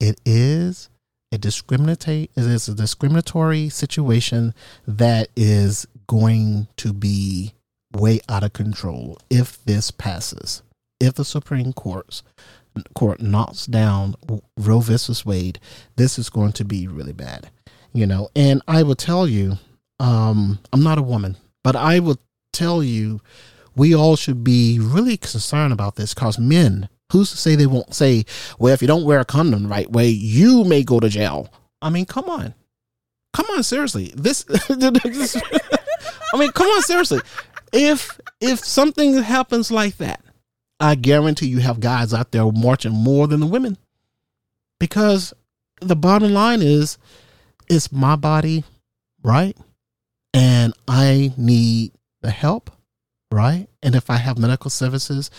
It 0.00 0.20
is 0.24 0.88
a 1.32 1.38
discriminatory 1.38 2.30
it 2.36 2.44
is 2.44 2.68
a 2.68 2.74
discriminatory 2.74 3.68
situation 3.68 4.54
that 4.86 5.28
is 5.34 5.86
going 6.06 6.68
to 6.76 6.92
be 6.92 7.54
way 7.92 8.20
out 8.28 8.44
of 8.44 8.52
control 8.52 9.18
if 9.30 9.62
this 9.64 9.90
passes. 9.90 10.62
If 11.00 11.14
the 11.14 11.24
Supreme 11.24 11.72
Court's 11.72 12.22
court 12.94 13.20
knocks 13.20 13.66
down 13.66 14.14
Roe 14.56 14.80
versus 14.80 15.24
Wade, 15.24 15.58
this 15.96 16.18
is 16.18 16.30
going 16.30 16.52
to 16.52 16.64
be 16.64 16.86
really 16.86 17.12
bad. 17.12 17.50
You 17.92 18.06
know, 18.06 18.28
and 18.34 18.60
I 18.66 18.82
will 18.82 18.96
tell 18.96 19.28
you, 19.28 19.58
um, 20.00 20.58
I'm 20.72 20.82
not 20.82 20.98
a 20.98 21.02
woman, 21.02 21.36
but 21.62 21.76
I 21.76 22.00
will 22.00 22.18
tell 22.52 22.82
you, 22.82 23.20
we 23.76 23.94
all 23.94 24.16
should 24.16 24.42
be 24.42 24.78
really 24.80 25.16
concerned 25.16 25.72
about 25.72 25.96
this 25.96 26.14
because 26.14 26.38
men, 26.38 26.88
who's 27.12 27.30
to 27.30 27.36
say 27.36 27.54
they 27.54 27.66
won't 27.66 27.94
say, 27.94 28.24
well, 28.58 28.72
if 28.72 28.82
you 28.82 28.88
don't 28.88 29.04
wear 29.04 29.20
a 29.20 29.24
condom 29.24 29.64
the 29.64 29.68
right 29.68 29.90
way, 29.90 30.08
you 30.08 30.64
may 30.64 30.82
go 30.82 31.00
to 31.00 31.08
jail. 31.08 31.52
I 31.82 31.90
mean, 31.90 32.06
come 32.06 32.28
on. 32.28 32.54
Come 33.32 33.46
on, 33.50 33.62
seriously. 33.62 34.12
This, 34.14 34.44
this 34.44 35.36
I 36.34 36.38
mean, 36.38 36.52
come 36.52 36.68
on, 36.68 36.82
seriously. 36.82 37.20
If 37.72 38.20
if 38.40 38.64
something 38.64 39.14
happens 39.22 39.70
like 39.70 39.96
that, 39.98 40.22
I 40.80 40.94
guarantee 40.94 41.46
you 41.46 41.58
have 41.58 41.80
guys 41.80 42.14
out 42.14 42.30
there 42.32 42.50
marching 42.50 42.92
more 42.92 43.26
than 43.26 43.40
the 43.40 43.46
women. 43.46 43.76
Because 44.78 45.34
the 45.80 45.96
bottom 45.96 46.32
line 46.32 46.62
is 46.62 46.98
it's 47.68 47.90
my 47.90 48.16
body, 48.16 48.64
right? 49.22 49.56
And 50.32 50.74
I 50.88 51.32
need 51.36 51.92
the 52.22 52.30
help, 52.30 52.70
right? 53.30 53.68
And 53.82 53.94
if 53.94 54.10
I 54.10 54.16
have 54.16 54.38
medical 54.38 54.70
services, 54.70 55.30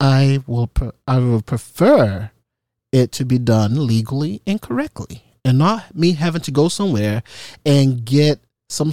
I 0.00 0.42
will 0.46 0.70
I 1.06 1.18
will 1.18 1.42
prefer 1.42 2.30
it 2.92 3.12
to 3.12 3.24
be 3.24 3.38
done 3.38 3.86
legally 3.86 4.42
and 4.46 4.60
correctly, 4.60 5.24
and 5.44 5.58
not 5.58 5.94
me 5.94 6.12
having 6.12 6.42
to 6.42 6.50
go 6.50 6.68
somewhere 6.68 7.22
and 7.64 8.04
get 8.04 8.40
some 8.68 8.92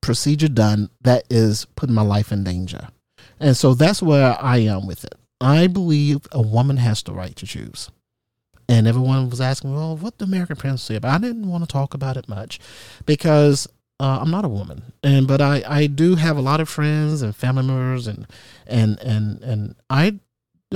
procedure 0.00 0.48
done 0.48 0.90
that 1.02 1.24
is 1.30 1.66
putting 1.76 1.94
my 1.94 2.02
life 2.02 2.32
in 2.32 2.44
danger. 2.44 2.88
And 3.40 3.56
so 3.56 3.74
that's 3.74 4.02
where 4.02 4.36
I 4.40 4.58
am 4.58 4.86
with 4.86 5.04
it. 5.04 5.14
I 5.40 5.66
believe 5.66 6.26
a 6.30 6.40
woman 6.40 6.76
has 6.76 7.02
the 7.02 7.12
right 7.12 7.34
to 7.36 7.46
choose. 7.46 7.90
And 8.68 8.86
everyone 8.86 9.28
was 9.28 9.40
asking, 9.40 9.74
well, 9.74 9.96
what 9.96 10.18
the 10.18 10.24
American 10.24 10.56
Prince 10.56 10.82
say 10.82 10.94
about? 10.94 11.16
I 11.16 11.26
didn't 11.26 11.48
want 11.48 11.64
to 11.64 11.68
talk 11.68 11.94
about 11.94 12.16
it 12.16 12.28
much 12.28 12.60
because 13.04 13.68
uh, 14.00 14.18
I'm 14.20 14.30
not 14.30 14.44
a 14.44 14.48
woman, 14.48 14.92
and 15.04 15.28
but 15.28 15.40
I, 15.40 15.62
I 15.66 15.86
do 15.86 16.16
have 16.16 16.36
a 16.36 16.40
lot 16.40 16.60
of 16.60 16.68
friends 16.68 17.22
and 17.22 17.36
family 17.36 17.64
members, 17.64 18.08
and 18.08 18.26
and 18.66 18.98
and 19.00 19.40
and 19.42 19.76
I 19.90 20.18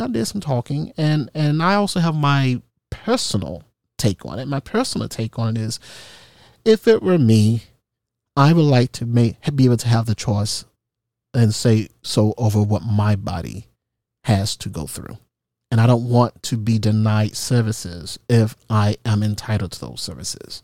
I 0.00 0.08
did 0.08 0.26
some 0.26 0.40
talking, 0.40 0.92
and 0.96 1.30
and 1.34 1.62
I 1.62 1.74
also 1.74 2.00
have 2.00 2.14
my 2.14 2.60
personal 2.90 3.62
take 3.98 4.24
on 4.26 4.38
it. 4.38 4.48
My 4.48 4.60
personal 4.60 5.08
take 5.08 5.38
on 5.38 5.56
it 5.56 5.60
is, 5.60 5.80
if 6.64 6.86
it 6.86 7.02
were 7.02 7.18
me, 7.18 7.64
I 8.36 8.52
would 8.52 8.62
like 8.62 8.92
to 8.92 9.06
make 9.06 9.36
be 9.54 9.64
able 9.64 9.78
to 9.78 9.88
have 9.88 10.06
the 10.06 10.14
choice 10.14 10.64
and 11.32 11.54
say 11.54 11.88
so 12.02 12.34
over 12.36 12.62
what 12.62 12.82
my 12.82 13.16
body 13.16 13.66
has 14.24 14.56
to 14.56 14.68
go 14.68 14.86
through. 14.86 15.18
And 15.70 15.80
I 15.80 15.86
don't 15.86 16.08
want 16.08 16.42
to 16.44 16.56
be 16.56 16.78
denied 16.78 17.36
services 17.36 18.18
if 18.28 18.56
I 18.70 18.96
am 19.04 19.22
entitled 19.22 19.72
to 19.72 19.80
those 19.80 20.00
services. 20.00 20.62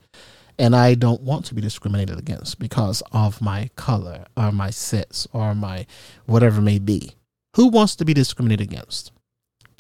And 0.58 0.76
I 0.76 0.94
don't 0.94 1.22
want 1.22 1.44
to 1.46 1.54
be 1.54 1.60
discriminated 1.60 2.18
against 2.18 2.58
because 2.58 3.02
of 3.10 3.40
my 3.40 3.70
color 3.74 4.26
or 4.36 4.52
my 4.52 4.70
sex 4.70 5.26
or 5.32 5.54
my 5.54 5.86
whatever 6.26 6.60
may 6.60 6.78
be. 6.78 7.14
Who 7.56 7.68
wants 7.68 7.96
to 7.96 8.04
be 8.04 8.14
discriminated 8.14 8.70
against? 8.70 9.12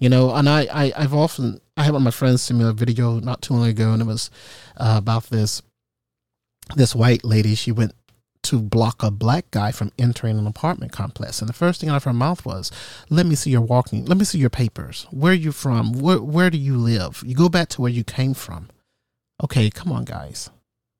You 0.02 0.08
know, 0.08 0.34
and 0.34 0.48
I, 0.48 0.62
I, 0.62 0.92
I've 0.96 1.14
often, 1.14 1.60
I 1.76 1.84
had 1.84 1.92
one 1.92 2.02
of 2.02 2.04
my 2.04 2.10
friends 2.10 2.42
send 2.42 2.58
me 2.58 2.66
a 2.66 2.72
video 2.72 3.20
not 3.20 3.40
too 3.40 3.54
long 3.54 3.68
ago, 3.68 3.92
and 3.92 4.02
it 4.02 4.04
was 4.04 4.32
uh, 4.76 4.96
about 4.98 5.30
this 5.30 5.62
this 6.74 6.92
white 6.92 7.22
lady, 7.22 7.54
she 7.54 7.70
went 7.70 7.92
to 8.42 8.58
block 8.58 9.04
a 9.04 9.12
black 9.12 9.48
guy 9.52 9.70
from 9.70 9.92
entering 9.96 10.40
an 10.40 10.46
apartment 10.48 10.90
complex. 10.90 11.38
And 11.40 11.48
the 11.48 11.52
first 11.52 11.80
thing 11.80 11.88
out 11.88 11.98
of 11.98 12.04
her 12.04 12.12
mouth 12.12 12.44
was, 12.44 12.72
Let 13.10 13.26
me 13.26 13.36
see 13.36 13.50
your 13.50 13.60
walking, 13.60 14.04
let 14.04 14.18
me 14.18 14.24
see 14.24 14.38
your 14.38 14.50
papers. 14.50 15.06
Where 15.12 15.30
are 15.30 15.36
you 15.36 15.52
from? 15.52 15.92
Where, 15.92 16.20
where 16.20 16.50
do 16.50 16.58
you 16.58 16.76
live? 16.76 17.22
You 17.24 17.36
go 17.36 17.48
back 17.48 17.68
to 17.68 17.80
where 17.80 17.92
you 17.92 18.02
came 18.02 18.34
from. 18.34 18.70
Okay, 19.44 19.70
come 19.70 19.92
on, 19.92 20.04
guys. 20.04 20.50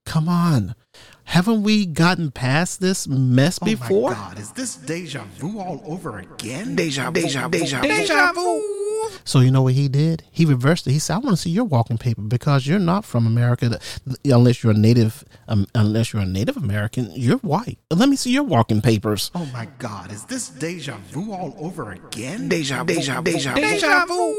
Come 0.06 0.28
on. 0.28 0.76
Haven't 1.24 1.64
we 1.64 1.86
gotten 1.86 2.30
past 2.30 2.80
this 2.80 3.08
mess 3.08 3.58
oh 3.62 3.66
before? 3.66 4.12
Oh 4.12 4.14
my 4.14 4.20
God, 4.28 4.38
is 4.38 4.52
this 4.52 4.76
deja 4.76 5.24
vu 5.38 5.58
all 5.58 5.82
over 5.84 6.18
again? 6.18 6.76
Deja, 6.76 7.10
deja, 7.10 7.48
deja, 7.48 7.80
deja, 7.80 7.80
deja 7.80 8.32
vu. 8.32 8.81
So 9.24 9.40
you 9.40 9.50
know 9.50 9.62
what 9.62 9.74
he 9.74 9.88
did? 9.88 10.24
He 10.30 10.44
reversed 10.44 10.86
it. 10.86 10.92
He 10.92 10.98
said, 10.98 11.14
"I 11.14 11.18
want 11.18 11.36
to 11.36 11.42
see 11.42 11.50
your 11.50 11.64
walking 11.64 11.98
paper 11.98 12.22
because 12.22 12.66
you're 12.66 12.78
not 12.78 13.04
from 13.04 13.26
America, 13.26 13.78
unless 14.24 14.62
you're 14.62 14.72
a 14.72 14.76
native. 14.76 15.24
Um, 15.48 15.66
unless 15.74 16.12
you're 16.12 16.22
a 16.22 16.26
Native 16.26 16.56
American, 16.56 17.10
you're 17.14 17.38
white. 17.38 17.78
Let 17.90 18.08
me 18.08 18.16
see 18.16 18.32
your 18.32 18.42
walking 18.42 18.80
papers." 18.80 19.30
Oh 19.34 19.46
my 19.52 19.68
God! 19.78 20.12
Is 20.12 20.24
this 20.24 20.48
deja 20.48 20.96
vu 21.10 21.32
all 21.32 21.54
over 21.58 21.92
again? 21.92 22.48
Deja, 22.48 22.84
deja, 22.84 23.20
deja, 23.20 23.54
deja 23.54 24.06
vu. 24.06 24.34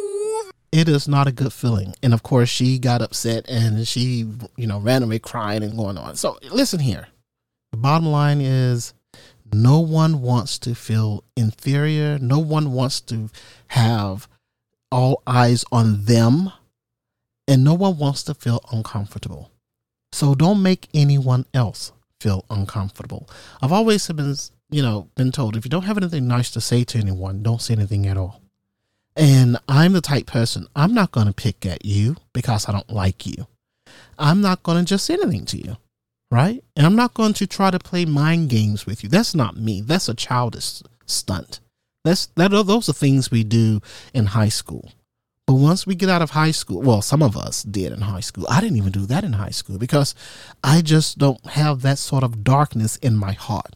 It 0.71 0.89
is 0.89 1.07
not 1.07 1.27
a 1.27 1.31
good 1.31 1.53
feeling, 1.53 1.93
and 2.01 2.13
of 2.13 2.23
course, 2.23 2.49
she 2.49 2.79
got 2.79 3.01
upset 3.01 3.47
and 3.47 3.87
she, 3.87 4.25
you 4.57 4.65
know, 4.65 4.79
ran 4.79 5.03
away 5.03 5.19
crying 5.19 5.63
and 5.63 5.77
going 5.77 5.97
on. 5.97 6.15
So 6.15 6.37
listen 6.51 6.79
here. 6.79 7.07
The 7.71 7.77
bottom 7.77 8.07
line 8.07 8.41
is 8.41 8.93
no 9.53 9.79
one 9.79 10.21
wants 10.21 10.57
to 10.59 10.73
feel 10.73 11.23
inferior. 11.35 12.17
No 12.17 12.39
one 12.39 12.71
wants 12.71 13.01
to 13.01 13.29
have 13.67 14.27
all 14.93 15.23
eyes 15.25 15.65
on 15.71 16.05
them, 16.05 16.51
and 17.47 17.63
no 17.63 17.73
one 17.73 17.97
wants 17.97 18.21
to 18.23 18.35
feel 18.35 18.63
uncomfortable. 18.71 19.49
So 20.11 20.35
don't 20.35 20.61
make 20.61 20.87
anyone 20.93 21.45
else 21.53 21.91
feel 22.21 22.45
uncomfortable. 22.51 23.27
I've 23.61 23.71
always 23.71 24.07
been, 24.07 24.35
you 24.69 24.83
know, 24.83 25.09
been 25.15 25.31
told 25.31 25.57
if 25.57 25.65
you 25.65 25.69
don't 25.69 25.85
have 25.85 25.97
anything 25.97 26.27
nice 26.27 26.51
to 26.51 26.61
say 26.61 26.83
to 26.83 26.99
anyone, 26.99 27.41
don't 27.41 27.61
say 27.61 27.73
anything 27.73 28.05
at 28.05 28.17
all. 28.17 28.39
And 29.15 29.57
I'm 29.67 29.93
the 29.93 30.01
type 30.01 30.27
person, 30.27 30.67
I'm 30.75 30.93
not 30.93 31.11
going 31.11 31.27
to 31.27 31.33
pick 31.33 31.65
at 31.65 31.83
you 31.83 32.15
because 32.31 32.69
I 32.69 32.71
don't 32.71 32.89
like 32.91 33.25
you. 33.25 33.47
I'm 34.19 34.41
not 34.41 34.61
going 34.61 34.77
to 34.77 34.85
just 34.87 35.05
say 35.05 35.15
anything 35.15 35.45
to 35.45 35.57
you, 35.57 35.77
right? 36.29 36.63
And 36.75 36.85
I'm 36.85 36.95
not 36.95 37.15
going 37.15 37.33
to 37.33 37.47
try 37.47 37.71
to 37.71 37.79
play 37.79 38.05
mind 38.05 38.49
games 38.49 38.85
with 38.85 39.03
you. 39.03 39.09
That's 39.09 39.33
not 39.33 39.57
me. 39.57 39.81
That's 39.81 40.07
a 40.07 40.13
childish 40.13 40.83
stunt. 41.07 41.61
That's 42.03 42.27
that 42.35 42.51
those 42.51 42.89
are 42.89 42.93
things 42.93 43.31
we 43.31 43.43
do 43.43 43.81
in 44.13 44.27
high 44.27 44.49
school. 44.49 44.91
But 45.45 45.55
once 45.55 45.85
we 45.85 45.95
get 45.95 46.09
out 46.09 46.21
of 46.21 46.31
high 46.31 46.51
school, 46.51 46.81
well, 46.81 47.01
some 47.01 47.21
of 47.21 47.35
us 47.35 47.63
did 47.63 47.91
in 47.91 48.01
high 48.01 48.21
school. 48.21 48.45
I 48.49 48.61
didn't 48.61 48.77
even 48.77 48.91
do 48.91 49.05
that 49.07 49.23
in 49.23 49.33
high 49.33 49.49
school 49.49 49.77
because 49.77 50.15
I 50.63 50.81
just 50.81 51.17
don't 51.17 51.45
have 51.47 51.81
that 51.81 51.99
sort 51.99 52.23
of 52.23 52.43
darkness 52.43 52.95
in 52.97 53.15
my 53.17 53.33
heart. 53.33 53.75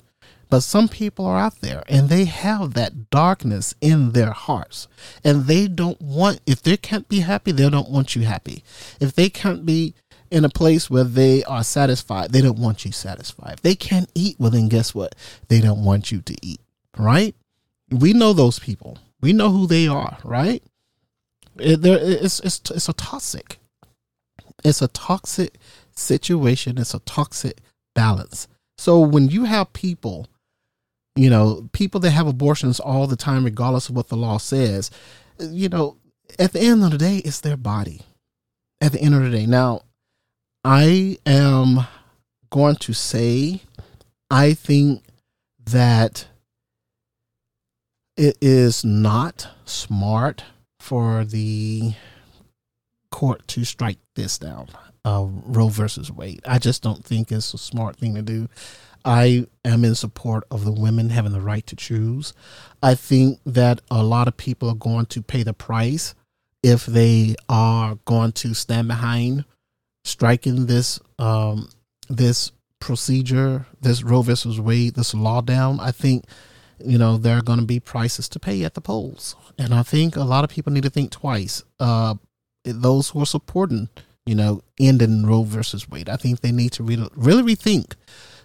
But 0.50 0.62
some 0.62 0.88
people 0.88 1.26
are 1.26 1.38
out 1.38 1.60
there 1.60 1.84
and 1.90 2.08
they 2.08 2.24
have 2.24 2.74
that 2.74 3.10
darkness 3.10 3.76
in 3.82 4.14
their 4.14 4.32
hearts. 4.32 4.88
And 5.24 5.46
they 5.46 5.68
don't 5.68 6.02
want, 6.02 6.40
if 6.46 6.62
they 6.62 6.78
can't 6.78 7.10
be 7.10 7.20
happy, 7.20 7.52
they 7.52 7.70
don't 7.70 7.90
want 7.90 8.16
you 8.16 8.24
happy. 8.24 8.64
If 9.02 9.14
they 9.14 9.30
can't 9.30 9.66
be 9.66 9.94
in 10.32 10.46
a 10.46 10.50
place 10.50 10.90
where 10.90 11.04
they 11.04 11.44
are 11.44 11.66
satisfied, 11.66 12.32
they 12.32 12.42
don't 12.42 12.60
want 12.60 12.86
you 12.86 12.94
satisfied. 12.94 13.56
If 13.56 13.62
they 13.62 13.76
can't 13.76 14.10
eat, 14.16 14.38
well, 14.40 14.52
then 14.52 14.70
guess 14.70 14.96
what? 14.96 15.16
They 15.50 15.60
don't 15.60 15.84
want 15.84 16.14
you 16.14 16.22
to 16.22 16.36
eat, 16.42 16.62
right? 16.98 17.36
We 17.92 18.14
know 18.14 18.34
those 18.34 18.60
people. 18.60 18.98
We 19.22 19.34
know 19.34 19.50
who 19.50 19.68
they 19.68 19.88
are, 19.88 20.18
right? 20.24 20.64
It, 21.60 21.84
it's 21.84 22.40
it's 22.42 22.62
it's 22.72 22.90
a 22.90 22.94
toxic. 22.94 23.58
It's 24.64 24.82
a 24.82 24.88
toxic 24.90 25.58
situation. 25.96 26.78
It's 26.78 26.94
a 26.94 27.00
toxic 27.00 27.60
balance. 27.96 28.48
So 28.78 29.00
when 29.00 29.30
you 29.30 29.46
have 29.46 29.74
people, 29.74 30.28
you 31.16 31.30
know, 31.30 31.70
people 31.72 32.00
that 32.02 32.12
have 32.12 32.28
abortions 32.28 32.80
all 32.80 33.08
the 33.08 33.16
time, 33.16 33.44
regardless 33.44 33.90
of 33.90 33.96
what 33.96 34.10
the 34.10 34.18
law 34.18 34.38
says, 34.38 34.92
you 35.40 35.70
know, 35.70 35.98
at 36.38 36.54
the 36.54 36.60
end 36.60 36.84
of 36.84 36.92
the 36.92 36.98
day, 36.98 37.18
it's 37.18 37.40
their 37.40 37.58
body. 37.58 38.02
At 38.82 38.92
the 38.92 39.02
end 39.02 39.16
of 39.16 39.24
the 39.24 39.32
day, 39.32 39.46
now, 39.48 39.82
I 40.64 41.18
am 41.26 41.88
going 42.52 42.76
to 42.76 42.94
say, 42.94 43.62
I 44.30 44.54
think 44.54 45.04
that 45.66 46.28
it 48.18 48.38
is 48.42 48.84
not 48.84 49.48
smart 49.66 50.44
for 50.80 51.24
the 51.24 51.94
court 53.12 53.48
to 53.48 53.64
strike 53.64 54.00
this 54.16 54.38
down. 54.38 54.68
Uh, 55.06 55.26
Roe 55.46 55.70
versus 55.70 56.12
Wade. 56.12 56.42
I 56.46 56.60
just 56.60 56.84
don't 56.84 57.06
think 57.06 57.32
it's 57.32 57.54
a 57.54 57.58
smart 57.58 57.96
thing 57.96 58.16
to 58.16 58.22
do. 58.22 58.50
I 59.06 59.48
am 59.64 59.86
in 59.86 59.96
support 59.96 60.44
of 60.52 60.66
the 60.66 60.72
women 60.72 61.12
having 61.12 61.32
the 61.32 61.40
right 61.40 61.66
to 61.68 61.78
choose. 61.78 62.34
I 62.84 62.96
think 62.96 63.40
that 63.46 63.80
a 63.90 64.04
lot 64.04 64.28
of 64.28 64.36
people 64.36 64.70
are 64.70 64.76
going 64.76 65.06
to 65.08 65.22
pay 65.22 65.44
the 65.44 65.54
price 65.54 66.14
if 66.62 66.86
they 66.86 67.36
are 67.48 67.96
going 68.04 68.34
to 68.34 68.54
stand 68.54 68.90
behind 68.90 69.46
striking 70.04 70.66
this 70.66 71.00
um, 71.20 71.70
this 72.10 72.52
procedure, 72.80 73.66
this 73.82 74.04
Roe 74.04 74.22
versus 74.22 74.60
Wade, 74.60 74.96
this 74.96 75.14
law 75.14 75.42
down. 75.42 75.80
I 75.80 75.92
think 75.92 76.26
you 76.84 76.98
know, 76.98 77.18
there 77.18 77.38
are 77.38 77.42
going 77.42 77.60
to 77.60 77.66
be 77.66 77.80
prices 77.80 78.30
to 78.30 78.40
pay 78.40 78.64
at 78.64 78.74
the 78.74 78.82
polls. 78.82 79.36
And 79.58 79.74
I 79.74 79.84
think 79.84 80.16
a 80.16 80.24
lot 80.24 80.44
of 80.44 80.50
people 80.50 80.72
need 80.72 80.84
to 80.84 80.90
think 80.90 81.12
twice. 81.12 81.64
Uh, 81.80 82.16
those 82.64 83.10
who 83.10 83.22
are 83.22 83.26
supporting 83.26 83.90
you 84.28 84.36
know, 84.36 84.62
ending 84.80 85.26
Roe 85.26 85.44
versus 85.44 85.90
Wade. 85.90 86.10
I 86.10 86.18
think 86.18 86.42
they 86.42 86.52
need 86.52 86.74
to 86.74 86.84
re- 86.84 87.10
really 87.16 87.56
rethink 87.56 87.94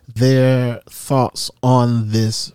their 0.07 0.81
thoughts 0.89 1.51
on 1.63 2.11
this 2.13 2.53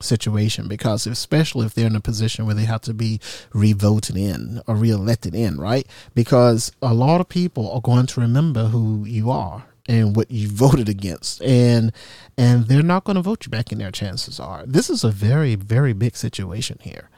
situation 0.00 0.66
because 0.66 1.06
especially 1.06 1.66
if 1.66 1.74
they're 1.74 1.86
in 1.86 1.94
a 1.94 2.00
position 2.00 2.44
where 2.44 2.56
they 2.56 2.64
have 2.64 2.80
to 2.80 2.94
be 2.94 3.20
revoted 3.52 4.16
in 4.16 4.60
or 4.66 4.74
reelected 4.74 5.34
in, 5.34 5.58
right? 5.58 5.86
Because 6.14 6.72
a 6.80 6.94
lot 6.94 7.20
of 7.20 7.28
people 7.28 7.70
are 7.70 7.80
going 7.80 8.06
to 8.06 8.20
remember 8.20 8.64
who 8.64 9.04
you 9.04 9.30
are 9.30 9.64
and 9.88 10.14
what 10.14 10.30
you 10.30 10.48
voted 10.48 10.88
against 10.88 11.42
and 11.42 11.92
and 12.38 12.66
they're 12.66 12.82
not 12.82 13.04
going 13.04 13.16
to 13.16 13.22
vote 13.22 13.44
you 13.44 13.50
back 13.50 13.72
in 13.72 13.78
their 13.78 13.90
chances 13.90 14.38
are. 14.38 14.64
This 14.66 14.88
is 14.88 15.04
a 15.04 15.10
very 15.10 15.54
very 15.54 15.92
big 15.92 16.16
situation 16.16 16.78
here. 16.80 17.10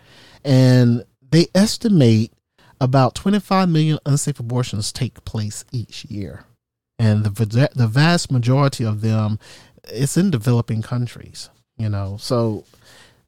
And 0.45 1.05
they 1.31 1.47
estimate 1.55 2.33
about 2.81 3.15
25 3.15 3.69
million 3.69 3.99
unsafe 4.05 4.41
abortions 4.41 4.93
take 4.93 5.25
place 5.25 5.65
each 5.73 6.05
year. 6.07 6.45
And 6.99 7.25
the 7.25 7.71
the 7.75 7.89
vast 7.89 8.31
majority 8.31 8.85
of 8.85 9.01
them 9.01 9.39
it's 9.91 10.17
in 10.17 10.31
developing 10.31 10.83
countries, 10.83 11.51
you 11.77 11.89
know. 11.89 12.17
So 12.19 12.65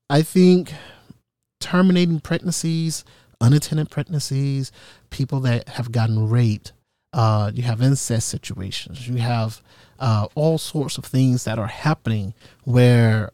I 0.09 0.23
think 0.23 0.73
terminating 1.61 2.21
pregnancies, 2.21 3.05
unattended 3.41 3.91
pregnancies, 3.91 4.73
people 5.11 5.41
that 5.41 5.69
have 5.71 5.93
gotten 5.93 6.29
raped, 6.29 6.73
uh, 7.17 7.51
you 7.55 7.63
have 7.63 7.81
incest 7.81 8.29
situations, 8.29 9.09
you 9.09 9.17
have 9.17 9.63
uh, 9.99 10.29
all 10.35 10.59
sorts 10.59 10.99
of 10.99 11.05
things 11.07 11.45
that 11.45 11.59
are 11.59 11.67
happening 11.67 12.35
where 12.65 13.33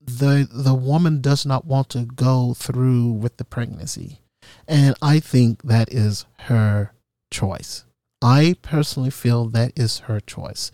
the 0.00 0.48
the 0.50 0.74
woman 0.74 1.20
does 1.20 1.46
not 1.46 1.64
want 1.64 1.88
to 1.90 2.04
go 2.04 2.54
through 2.54 3.12
with 3.12 3.36
the 3.36 3.44
pregnancy, 3.44 4.18
and 4.66 4.96
I 5.00 5.20
think 5.20 5.62
that 5.62 5.92
is 5.92 6.26
her 6.48 6.92
choice. 7.30 7.84
I 8.20 8.56
personally 8.62 9.10
feel 9.10 9.46
that 9.50 9.78
is 9.78 10.00
her 10.00 10.18
choice. 10.18 10.72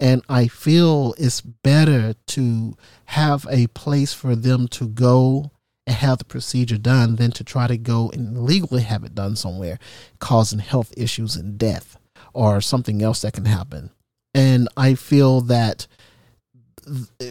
And 0.00 0.22
I 0.30 0.48
feel 0.48 1.14
it's 1.18 1.42
better 1.42 2.14
to 2.28 2.74
have 3.06 3.46
a 3.50 3.66
place 3.68 4.14
for 4.14 4.34
them 4.34 4.66
to 4.68 4.88
go 4.88 5.50
and 5.86 5.96
have 5.96 6.18
the 6.18 6.24
procedure 6.24 6.78
done 6.78 7.16
than 7.16 7.30
to 7.32 7.44
try 7.44 7.66
to 7.66 7.76
go 7.76 8.10
and 8.10 8.44
legally 8.44 8.82
have 8.82 9.04
it 9.04 9.14
done 9.14 9.36
somewhere, 9.36 9.78
causing 10.18 10.58
health 10.58 10.92
issues 10.96 11.36
and 11.36 11.58
death 11.58 11.98
or 12.32 12.60
something 12.60 13.02
else 13.02 13.22
that 13.22 13.32
can 13.32 13.44
happen. 13.44 13.90
And 14.34 14.68
I 14.76 14.94
feel 14.94 15.40
that 15.42 15.86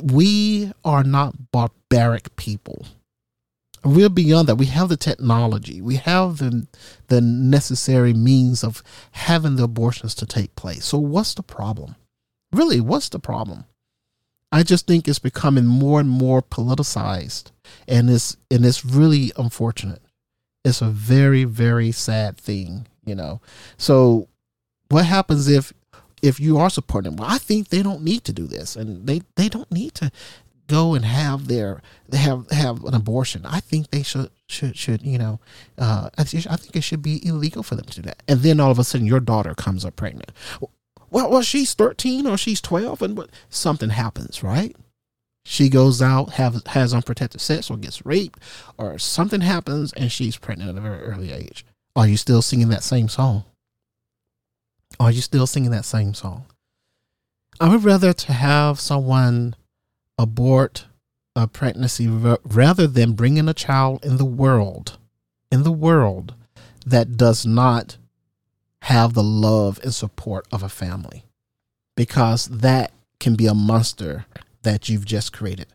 we 0.01 0.71
are 0.83 1.03
not 1.03 1.51
barbaric 1.51 2.35
people 2.35 2.85
we're 3.85 4.09
beyond 4.09 4.50
that. 4.50 4.55
We 4.55 4.65
have 4.65 4.89
the 4.89 4.97
technology. 4.97 5.79
We 5.79 5.95
have 5.97 6.38
the 6.39 6.67
the 7.07 7.21
necessary 7.21 8.13
means 8.13 8.63
of 8.63 8.81
having 9.12 9.55
the 9.55 9.63
abortions 9.63 10.15
to 10.15 10.25
take 10.25 10.55
place. 10.55 10.85
So 10.85 10.97
what's 10.97 11.35
the 11.35 11.43
problem? 11.43 11.95
Really, 12.51 12.81
what's 12.81 13.09
the 13.09 13.19
problem? 13.19 13.65
I 14.51 14.63
just 14.63 14.87
think 14.87 15.07
it's 15.07 15.19
becoming 15.19 15.65
more 15.65 15.99
and 15.99 16.09
more 16.09 16.41
politicized, 16.41 17.51
and 17.87 18.09
it's 18.09 18.37
and 18.49 18.65
it's 18.65 18.85
really 18.85 19.31
unfortunate. 19.37 20.01
It's 20.63 20.81
a 20.81 20.87
very 20.87 21.43
very 21.43 21.91
sad 21.91 22.37
thing, 22.37 22.87
you 23.05 23.15
know. 23.15 23.41
So, 23.77 24.29
what 24.89 25.05
happens 25.05 25.47
if 25.47 25.73
if 26.21 26.39
you 26.39 26.57
are 26.57 26.69
supporting 26.69 27.15
Well, 27.15 27.29
I 27.29 27.37
think 27.37 27.69
they 27.69 27.83
don't 27.83 28.03
need 28.03 28.23
to 28.25 28.33
do 28.33 28.47
this, 28.47 28.75
and 28.75 29.05
they 29.07 29.21
they 29.35 29.49
don't 29.49 29.71
need 29.71 29.93
to 29.95 30.11
go 30.67 30.95
and 30.95 31.05
have 31.05 31.47
their 31.47 31.81
have 32.11 32.49
have 32.51 32.83
an 32.83 32.93
abortion. 32.93 33.45
I 33.45 33.59
think 33.59 33.91
they 33.91 34.03
should 34.03 34.31
should 34.47 34.75
should 34.77 35.01
you 35.03 35.17
know 35.17 35.39
uh, 35.77 36.09
I, 36.17 36.23
think 36.23 36.75
it 36.75 36.83
should 36.83 37.01
be 37.01 37.25
illegal 37.25 37.63
for 37.63 37.75
them 37.75 37.85
to 37.85 37.95
do 37.95 38.01
that. 38.03 38.23
And 38.27 38.41
then 38.41 38.59
all 38.59 38.71
of 38.71 38.79
a 38.79 38.83
sudden 38.83 39.07
your 39.07 39.19
daughter 39.19 39.53
comes 39.53 39.85
up 39.85 39.95
pregnant. 39.95 40.31
Well, 41.15 41.29
well, 41.29 41.41
she's 41.43 41.74
thirteen 41.74 42.27
or 42.27 42.38
she's 42.38 42.60
twelve, 42.60 43.01
and 43.01 43.17
what 43.17 43.30
something 43.47 43.91
happens, 43.91 44.43
right? 44.43 44.75
She 45.45 45.69
goes 45.69 46.01
out, 46.01 46.32
have 46.32 46.62
has 46.67 46.93
unprotected 46.93 47.39
sex, 47.39 47.71
or 47.71 47.78
gets 47.78 48.06
raped, 48.06 48.38
or 48.78 48.99
something 48.99 49.39
happens, 49.39 49.93
and 49.93 50.12
she's 50.12 50.36
pregnant 50.36 50.71
at 50.71 50.78
a 50.78 50.82
very 50.82 51.01
early 51.04 51.32
age. 51.32 51.65
Are 51.95 52.06
you 52.06 52.17
still 52.17 52.41
singing 52.41 52.67
that 52.67 52.84
same 52.84 53.08
song? 53.08 53.45
Are 54.99 55.10
you 55.10 55.21
still 55.21 55.47
singing 55.47 55.71
that 55.71 55.86
same 55.86 56.13
song? 56.13 56.47
I 57.62 57.69
would 57.69 57.86
rather 57.86 58.12
to 58.12 58.34
have 58.34 58.82
someone 58.82 59.56
abort 60.17 60.86
a 61.34 61.47
pregnancy 61.47 62.10
rather 62.10 62.88
than 62.88 63.13
bringing 63.13 63.47
a 63.47 63.54
child 63.54 64.04
in 64.04 64.17
the 64.17 64.25
world 64.25 64.97
in 65.49 65.63
the 65.63 65.71
world 65.71 66.34
that 66.86 67.15
does 67.15 67.45
not 67.45 67.95
have 68.86 69.13
the 69.13 69.24
love 69.24 69.80
and 69.84 69.93
support 69.93 70.48
of 70.52 70.63
a 70.63 70.69
family 70.69 71.26
because 71.95 72.45
that 72.48 72.91
can 73.19 73.36
be 73.36 73.48
a 73.48 73.54
monster 73.54 74.26
that 74.63 74.89
you've 74.89 75.06
just 75.06 75.34
created 75.34 75.67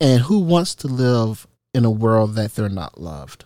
and 0.00 0.22
who 0.22 0.38
wants 0.38 0.74
to 0.74 0.86
live 0.86 1.46
in 1.74 1.84
a 1.84 1.90
world 1.90 2.34
that 2.34 2.54
they're 2.54 2.68
not 2.68 3.00
loved 3.00 3.44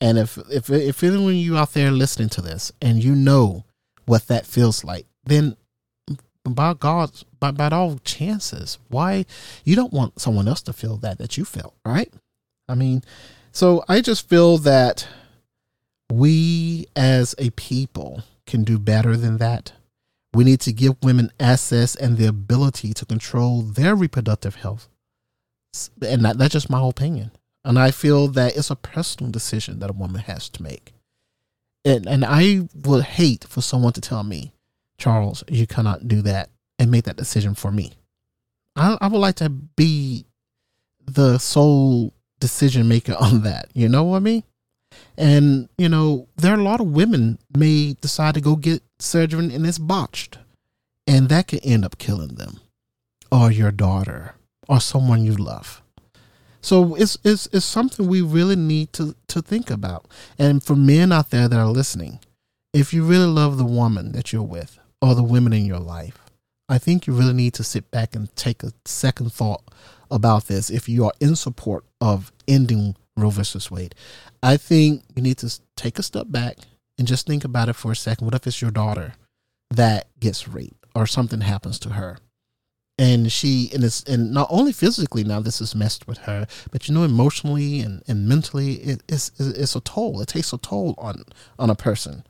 and 0.00 0.18
if 0.18 0.38
if 0.50 0.70
if 0.70 1.02
anyone 1.02 1.34
you 1.34 1.56
out 1.56 1.72
there 1.72 1.90
listening 1.90 2.28
to 2.28 2.40
this 2.40 2.72
and 2.80 3.02
you 3.02 3.14
know 3.14 3.64
what 4.06 4.26
that 4.28 4.46
feels 4.46 4.84
like 4.84 5.06
then 5.24 5.56
by 6.54 6.74
God, 6.74 7.10
by, 7.40 7.50
by 7.50 7.68
all 7.68 7.98
chances, 8.04 8.78
why 8.88 9.26
you 9.64 9.76
don't 9.76 9.92
want 9.92 10.20
someone 10.20 10.48
else 10.48 10.62
to 10.62 10.72
feel 10.72 10.96
that 10.98 11.18
that 11.18 11.36
you 11.36 11.44
felt, 11.44 11.74
right? 11.84 12.12
I 12.68 12.74
mean, 12.74 13.02
so 13.52 13.84
I 13.88 14.00
just 14.00 14.28
feel 14.28 14.58
that 14.58 15.06
we 16.10 16.86
as 16.96 17.34
a 17.38 17.50
people 17.50 18.22
can 18.46 18.64
do 18.64 18.78
better 18.78 19.16
than 19.16 19.38
that. 19.38 19.72
We 20.34 20.44
need 20.44 20.60
to 20.60 20.72
give 20.72 21.02
women 21.02 21.32
access 21.40 21.94
and 21.94 22.16
the 22.16 22.26
ability 22.26 22.92
to 22.94 23.06
control 23.06 23.62
their 23.62 23.94
reproductive 23.94 24.56
health. 24.56 24.88
And 26.02 26.24
that, 26.24 26.38
that's 26.38 26.52
just 26.52 26.70
my 26.70 26.86
opinion. 26.86 27.32
And 27.64 27.78
I 27.78 27.90
feel 27.90 28.28
that 28.28 28.56
it's 28.56 28.70
a 28.70 28.76
personal 28.76 29.30
decision 29.30 29.80
that 29.80 29.90
a 29.90 29.94
woman 29.94 30.22
has 30.22 30.48
to 30.50 30.62
make. 30.62 30.94
And, 31.84 32.06
and 32.06 32.24
I 32.24 32.68
would 32.74 33.04
hate 33.04 33.44
for 33.44 33.60
someone 33.60 33.92
to 33.94 34.00
tell 34.00 34.22
me, 34.22 34.52
Charles, 34.98 35.44
you 35.48 35.66
cannot 35.66 36.08
do 36.08 36.22
that 36.22 36.50
and 36.78 36.90
make 36.90 37.04
that 37.04 37.16
decision 37.16 37.54
for 37.54 37.70
me. 37.70 37.92
I, 38.76 38.96
I 39.00 39.08
would 39.08 39.18
like 39.18 39.36
to 39.36 39.48
be 39.48 40.26
the 41.06 41.38
sole 41.38 42.12
decision 42.40 42.88
maker 42.88 43.16
on 43.20 43.42
that. 43.42 43.68
You 43.74 43.88
know 43.88 44.04
what 44.04 44.16
I 44.16 44.20
mean? 44.20 44.44
And, 45.16 45.68
you 45.76 45.88
know, 45.88 46.28
there 46.36 46.54
are 46.54 46.60
a 46.60 46.62
lot 46.62 46.80
of 46.80 46.88
women 46.88 47.38
may 47.56 47.94
decide 48.00 48.34
to 48.34 48.40
go 48.40 48.56
get 48.56 48.82
surgery 48.98 49.54
and 49.54 49.66
it's 49.66 49.78
botched. 49.78 50.38
And 51.06 51.28
that 51.28 51.48
could 51.48 51.64
end 51.64 51.84
up 51.84 51.98
killing 51.98 52.34
them 52.34 52.60
or 53.32 53.50
your 53.50 53.72
daughter 53.72 54.34
or 54.68 54.80
someone 54.80 55.24
you 55.24 55.34
love. 55.34 55.82
So 56.60 56.94
it's, 56.94 57.16
it's, 57.24 57.46
it's 57.52 57.64
something 57.64 58.06
we 58.06 58.20
really 58.20 58.56
need 58.56 58.92
to, 58.94 59.14
to 59.28 59.40
think 59.40 59.70
about. 59.70 60.06
And 60.38 60.62
for 60.62 60.76
men 60.76 61.12
out 61.12 61.30
there 61.30 61.48
that 61.48 61.58
are 61.58 61.66
listening, 61.66 62.20
if 62.72 62.92
you 62.92 63.04
really 63.04 63.26
love 63.26 63.56
the 63.56 63.64
woman 63.64 64.12
that 64.12 64.32
you're 64.32 64.42
with, 64.42 64.78
or 65.00 65.14
the 65.14 65.22
women 65.22 65.52
in 65.52 65.64
your 65.64 65.78
life. 65.78 66.18
I 66.68 66.78
think 66.78 67.06
you 67.06 67.12
really 67.12 67.32
need 67.32 67.54
to 67.54 67.64
sit 67.64 67.90
back 67.90 68.14
and 68.14 68.34
take 68.36 68.62
a 68.62 68.72
second 68.84 69.32
thought 69.32 69.62
about 70.10 70.46
this 70.46 70.70
if 70.70 70.88
you 70.88 71.04
are 71.04 71.12
in 71.20 71.36
support 71.36 71.84
of 72.00 72.32
ending 72.46 72.96
Roe 73.20 73.30
versus 73.30 73.70
Wade. 73.70 73.94
I 74.42 74.56
think 74.56 75.02
you 75.14 75.22
need 75.22 75.38
to 75.38 75.60
take 75.76 75.98
a 75.98 76.02
step 76.02 76.26
back 76.28 76.58
and 76.98 77.06
just 77.06 77.26
think 77.26 77.44
about 77.44 77.68
it 77.68 77.74
for 77.74 77.92
a 77.92 77.96
second. 77.96 78.24
What 78.24 78.34
if 78.34 78.46
it's 78.46 78.62
your 78.62 78.70
daughter 78.70 79.14
that 79.70 80.08
gets 80.18 80.48
raped 80.48 80.86
or 80.94 81.06
something 81.06 81.40
happens 81.40 81.78
to 81.80 81.90
her? 81.90 82.18
And 83.00 83.30
she 83.30 83.70
and 83.72 83.84
it's 83.84 84.02
and 84.04 84.32
not 84.32 84.48
only 84.50 84.72
physically 84.72 85.22
now 85.22 85.38
this 85.38 85.60
is 85.60 85.74
messed 85.74 86.08
with 86.08 86.18
her, 86.18 86.48
but 86.72 86.88
you 86.88 86.94
know 86.94 87.04
emotionally 87.04 87.80
and, 87.80 88.02
and 88.08 88.28
mentally 88.28 88.74
it, 88.74 89.02
it's 89.08 89.30
it's 89.38 89.76
a 89.76 89.80
toll. 89.80 90.20
It 90.20 90.28
takes 90.28 90.52
a 90.52 90.58
toll 90.58 90.96
on 90.98 91.22
on 91.60 91.70
a 91.70 91.76
person. 91.76 92.24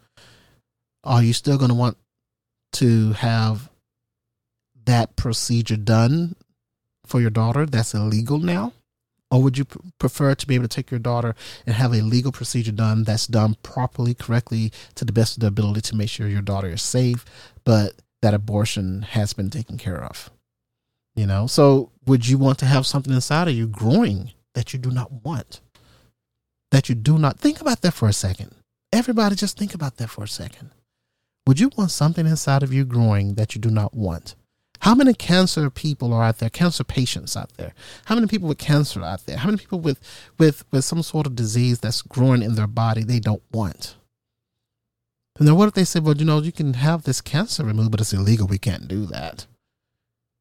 Are 1.05 1.23
you 1.23 1.33
still 1.33 1.57
going 1.57 1.71
to 1.71 1.75
want 1.75 1.97
to 2.73 3.13
have 3.13 3.71
that 4.85 5.17
procedure 5.17 5.77
done 5.77 6.37
for 7.07 7.21
your 7.21 7.31
daughter 7.31 7.65
that's 7.65 7.95
illegal 7.95 8.39
now? 8.39 8.75
Or 9.31 9.43
would 9.43 9.59
you 9.59 9.67
prefer 9.99 10.35
to 10.35 10.47
be 10.47 10.55
able 10.55 10.65
to 10.65 10.75
take 10.75 10.91
your 10.91 11.01
daughter 11.01 11.35
and 11.67 11.75
have 11.75 11.93
a 11.93 12.01
legal 12.01 12.33
procedure 12.33 12.73
done 12.73 13.05
that's 13.05 13.27
done 13.27 13.57
properly, 13.63 14.15
correctly, 14.15 14.73
to 14.95 15.05
the 15.05 15.13
best 15.13 15.37
of 15.37 15.41
their 15.41 15.49
ability 15.49 15.83
to 15.83 15.97
make 15.97 16.09
sure 16.09 16.29
your 16.29 16.41
daughter 16.41 16.69
is 16.69 16.83
safe, 16.83 17.25
but 17.65 17.93
that 18.23 18.35
abortion 18.35 19.03
has 19.03 19.35
been 19.35 19.51
taken 19.51 19.77
care 19.77 20.03
of? 20.03 20.31
You 21.15 21.27
know, 21.27 21.47
so 21.47 21.91
would 22.07 22.29
you 22.29 22.39
want 22.39 22.59
to 22.61 22.67
have 22.67 22.87
something 22.87 23.13
inside 23.13 23.49
of 23.49 23.55
you 23.55 23.67
growing 23.67 24.33
that 24.55 24.73
you 24.73 24.79
do 24.79 24.91
not 24.91 25.13
want? 25.25 25.61
That 26.71 26.89
you 26.89 26.95
do 26.95 27.19
not 27.19 27.39
think 27.39 27.61
about 27.61 27.83
that 27.83 27.93
for 27.93 28.09
a 28.09 28.13
second. 28.13 28.55
Everybody 28.93 29.35
just 29.35 29.59
think 29.59 29.75
about 29.75 29.97
that 29.97 30.09
for 30.09 30.25
a 30.25 30.29
second. 30.29 30.71
Would 31.47 31.61
you 31.61 31.71
want 31.77 31.91
something 31.91 32.27
inside 32.27 32.63
of 32.63 32.73
you 32.73 32.85
growing 32.85 33.35
that 33.35 33.55
you 33.55 33.61
do 33.61 33.71
not 33.71 33.95
want? 33.95 34.37
How 34.81 34.95
many 34.95 35.13
cancer 35.15 35.71
people 35.71 36.13
are 36.13 36.23
out 36.23 36.39
there? 36.39 36.51
Cancer 36.51 36.85
patients 36.85 37.37
out 37.37 37.53
there? 37.57 37.75
How 38.07 38.15
many 38.15 38.27
people 38.27 38.49
with 38.49 38.59
cancer 38.59 39.03
out 39.03 39.27
there? 39.27 39.39
How 39.39 39.47
many 39.47 39.59
people 39.59 39.81
with 39.81 40.01
with 40.39 40.65
with 40.71 40.85
some 40.85 41.03
sort 41.03 41.27
of 41.27 41.35
disease 41.35 41.81
that's 41.81 42.03
growing 42.03 42.43
in 42.43 42.55
their 42.55 42.67
body 42.67 43.03
they 43.03 43.21
don't 43.21 43.43
want? 43.53 43.97
And 45.39 45.47
then 45.47 45.57
what 45.57 45.69
if 45.69 45.75
they 45.75 45.85
say, 45.85 46.01
well, 46.01 46.17
you 46.17 46.25
know, 46.25 46.41
you 46.41 46.53
can 46.53 46.75
have 46.75 47.05
this 47.05 47.21
cancer 47.21 47.65
removed, 47.65 47.93
but 47.93 48.01
it's 48.01 48.13
illegal. 48.13 48.49
We 48.49 48.59
can't 48.59 48.89
do 48.89 49.07
that. 49.07 49.47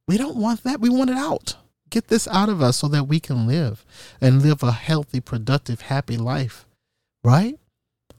We 0.08 0.18
don't 0.18 0.38
want 0.38 0.64
that. 0.64 0.80
We 0.80 0.90
want 0.90 1.12
it 1.12 1.18
out. 1.18 1.56
Get 1.90 2.08
this 2.08 2.28
out 2.28 2.50
of 2.50 2.62
us 2.62 2.78
so 2.78 2.88
that 2.88 3.06
we 3.06 3.20
can 3.20 3.48
live 3.48 3.86
and 4.20 4.42
live 4.42 4.64
a 4.64 4.72
healthy, 4.72 5.20
productive, 5.20 5.82
happy 5.82 6.18
life. 6.18 6.66
Right? 7.24 7.60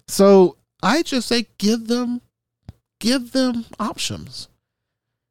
So 0.07 0.57
I 0.83 1.03
just 1.03 1.29
say 1.29 1.49
give 1.59 1.89
them 1.89 2.23
give 3.01 3.33
them 3.33 3.67
options. 3.79 4.49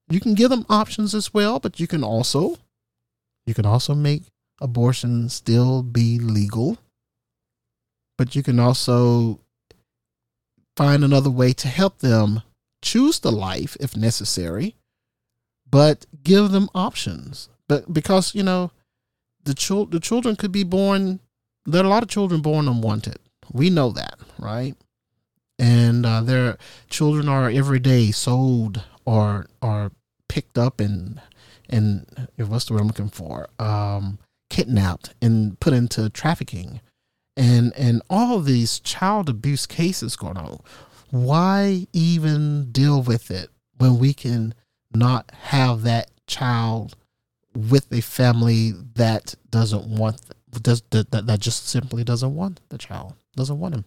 You 0.10 0.20
can 0.20 0.36
give 0.36 0.50
them 0.50 0.66
options 0.70 1.14
as 1.14 1.34
well, 1.34 1.60
but 1.60 1.80
you 1.80 1.88
can 1.88 2.04
also 2.04 2.58
you 3.46 3.54
can 3.54 3.66
also 3.66 3.96
make 3.96 4.24
abortion 4.62 5.30
still 5.30 5.84
be 5.84 6.20
legal. 6.20 6.78
But 8.18 8.36
you 8.36 8.44
can 8.44 8.60
also 8.60 9.40
find 10.76 11.04
another 11.04 11.30
way 11.30 11.54
to 11.54 11.68
help 11.68 12.00
them 12.00 12.42
choose 12.82 13.20
the 13.20 13.32
life 13.32 13.78
if 13.80 13.96
necessary, 13.96 14.76
but 15.70 16.06
give 16.24 16.52
them 16.52 16.70
options. 16.76 17.50
But 17.68 17.94
because, 17.94 18.36
you 18.36 18.44
know, 18.44 18.72
the, 19.44 19.54
chil- 19.54 19.86
the 19.86 20.00
children 20.00 20.36
could 20.36 20.52
be 20.52 20.64
born, 20.64 21.20
there 21.66 21.84
are 21.84 21.86
a 21.86 21.90
lot 21.90 22.04
of 22.04 22.10
children 22.10 22.42
born 22.42 22.68
unwanted. 22.68 23.20
We 23.52 23.70
know 23.70 23.92
that, 23.92 24.20
right? 24.40 24.76
And 25.60 26.06
uh, 26.06 26.22
their 26.22 26.58
children 26.90 27.30
are 27.30 27.50
every 27.50 27.80
day 27.80 28.12
sold 28.12 28.84
or 29.08 29.48
are 29.62 29.92
picked 30.28 30.58
up 30.60 30.80
and 30.80 31.20
and 31.70 32.06
what's 32.36 32.66
the 32.66 32.74
word 32.74 32.82
I'm 32.82 32.88
looking 32.88 33.10
for? 33.10 33.50
Um, 33.58 34.20
kidnapped 34.50 35.16
and 35.22 35.60
put 35.60 35.74
into 35.74 36.10
trafficking 36.10 36.82
and 37.36 37.74
and 37.76 38.02
all 38.10 38.40
these 38.40 38.80
child 38.80 39.30
abuse 39.30 39.66
cases 39.66 40.16
going 40.16 40.38
on 40.38 40.60
why 41.10 41.86
even 41.94 42.72
deal 42.72 43.02
with 43.02 43.30
it 43.30 43.50
when 43.78 44.00
we 44.00 44.14
can 44.14 44.54
not 44.94 45.30
have 45.34 45.84
that 45.84 46.10
child 46.28 46.96
with 47.54 47.92
a 47.92 48.02
family 48.02 48.72
that 48.96 49.36
doesn't 49.50 49.86
want 49.88 50.22
does 50.62 50.82
that, 50.92 51.12
that 51.12 51.40
just 51.40 51.68
simply 51.68 52.04
doesn't 52.04 52.34
want 52.34 52.62
the 52.70 52.78
child 52.78 53.14
doesn't 53.36 53.60
want 53.60 53.76
him 53.76 53.86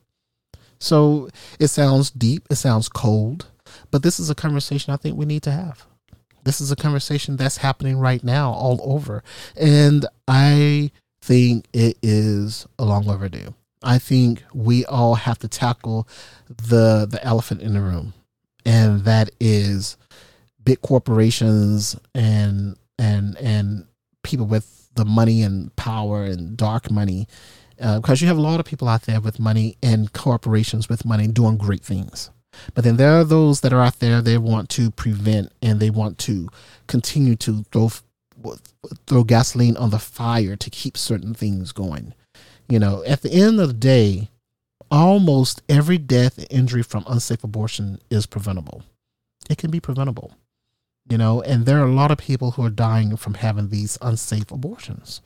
so 0.78 1.28
it 1.59 1.68
sounds 1.68 2.11
deep 2.11 2.46
it 2.50 2.56
sounds 2.56 2.88
cold 2.88 3.49
but 3.90 4.02
this 4.02 4.20
is 4.20 4.30
a 4.30 4.35
conversation 4.35 4.92
i 4.92 4.96
think 4.96 5.16
we 5.16 5.26
need 5.26 5.42
to 5.42 5.52
have. 5.52 5.87
This 6.42 6.61
is 6.61 6.72
a 6.72 6.76
conversation 6.76 7.37
that's 7.37 7.59
happening 7.59 7.98
right 7.98 8.24
now 8.24 8.52
all 8.52 8.80
over. 8.83 9.22
And 9.56 10.06
i 10.26 10.90
think 11.22 11.66
it 11.72 11.98
is 12.02 12.66
a 12.78 12.85
long 12.85 13.09
overdue. 13.09 13.54
I 13.83 13.98
think 13.98 14.42
we 14.52 14.85
all 14.85 15.14
have 15.14 15.38
to 15.38 15.48
tackle 15.48 16.06
the 16.48 17.06
the 17.11 17.22
elephant 17.24 17.62
in 17.62 17.72
the 17.72 17.80
room, 17.80 18.14
and 18.64 19.04
that 19.04 19.30
is 19.40 19.96
big 20.62 20.83
corporations 20.83 21.98
and 22.14 22.76
and 22.98 23.37
and 23.38 23.87
people 24.22 24.46
with 24.46 24.88
the 24.94 25.04
money 25.04 25.42
and 25.42 25.74
power 25.76 26.24
and 26.24 26.56
dark 26.56 26.90
money, 26.90 27.26
uh, 27.80 28.00
because 28.00 28.20
you 28.20 28.28
have 28.28 28.37
a 28.37 28.42
lot 28.42 28.61
of 28.61 28.66
people 28.66 28.88
out 28.88 29.02
there 29.02 29.20
with 29.20 29.38
money 29.38 29.76
and 29.83 30.12
corporations 30.12 30.88
with 30.88 31.06
money 31.06 31.26
doing 31.26 31.56
great 31.56 31.83
things. 31.83 32.30
But 32.74 32.84
then 32.84 32.96
there 32.96 33.18
are 33.18 33.24
those 33.24 33.60
that 33.60 33.72
are 33.72 33.80
out 33.80 34.00
there 34.00 34.20
they 34.20 34.38
want 34.38 34.68
to 34.70 34.90
prevent 34.90 35.52
and 35.62 35.80
they 35.80 35.90
want 35.90 36.18
to 36.18 36.48
continue 36.86 37.36
to 37.36 37.64
throw 37.72 37.90
throw 39.06 39.24
gasoline 39.24 39.76
on 39.76 39.90
the 39.90 39.98
fire 39.98 40.56
to 40.56 40.70
keep 40.70 40.96
certain 40.96 41.34
things 41.34 41.72
going. 41.72 42.14
You 42.68 42.78
know, 42.78 43.04
at 43.06 43.22
the 43.22 43.32
end 43.32 43.60
of 43.60 43.68
the 43.68 43.74
day, 43.74 44.30
almost 44.90 45.62
every 45.68 45.98
death 45.98 46.38
and 46.38 46.46
injury 46.50 46.82
from 46.82 47.04
unsafe 47.06 47.44
abortion 47.44 48.00
is 48.10 48.26
preventable. 48.26 48.82
It 49.48 49.58
can 49.58 49.70
be 49.70 49.80
preventable. 49.80 50.34
You 51.08 51.18
know, 51.18 51.42
and 51.42 51.66
there 51.66 51.80
are 51.80 51.88
a 51.88 51.92
lot 51.92 52.10
of 52.10 52.18
people 52.18 52.52
who 52.52 52.64
are 52.64 52.70
dying 52.70 53.16
from 53.16 53.34
having 53.34 53.68
these 53.68 53.98
unsafe 54.00 54.50
abortions. 54.50 55.20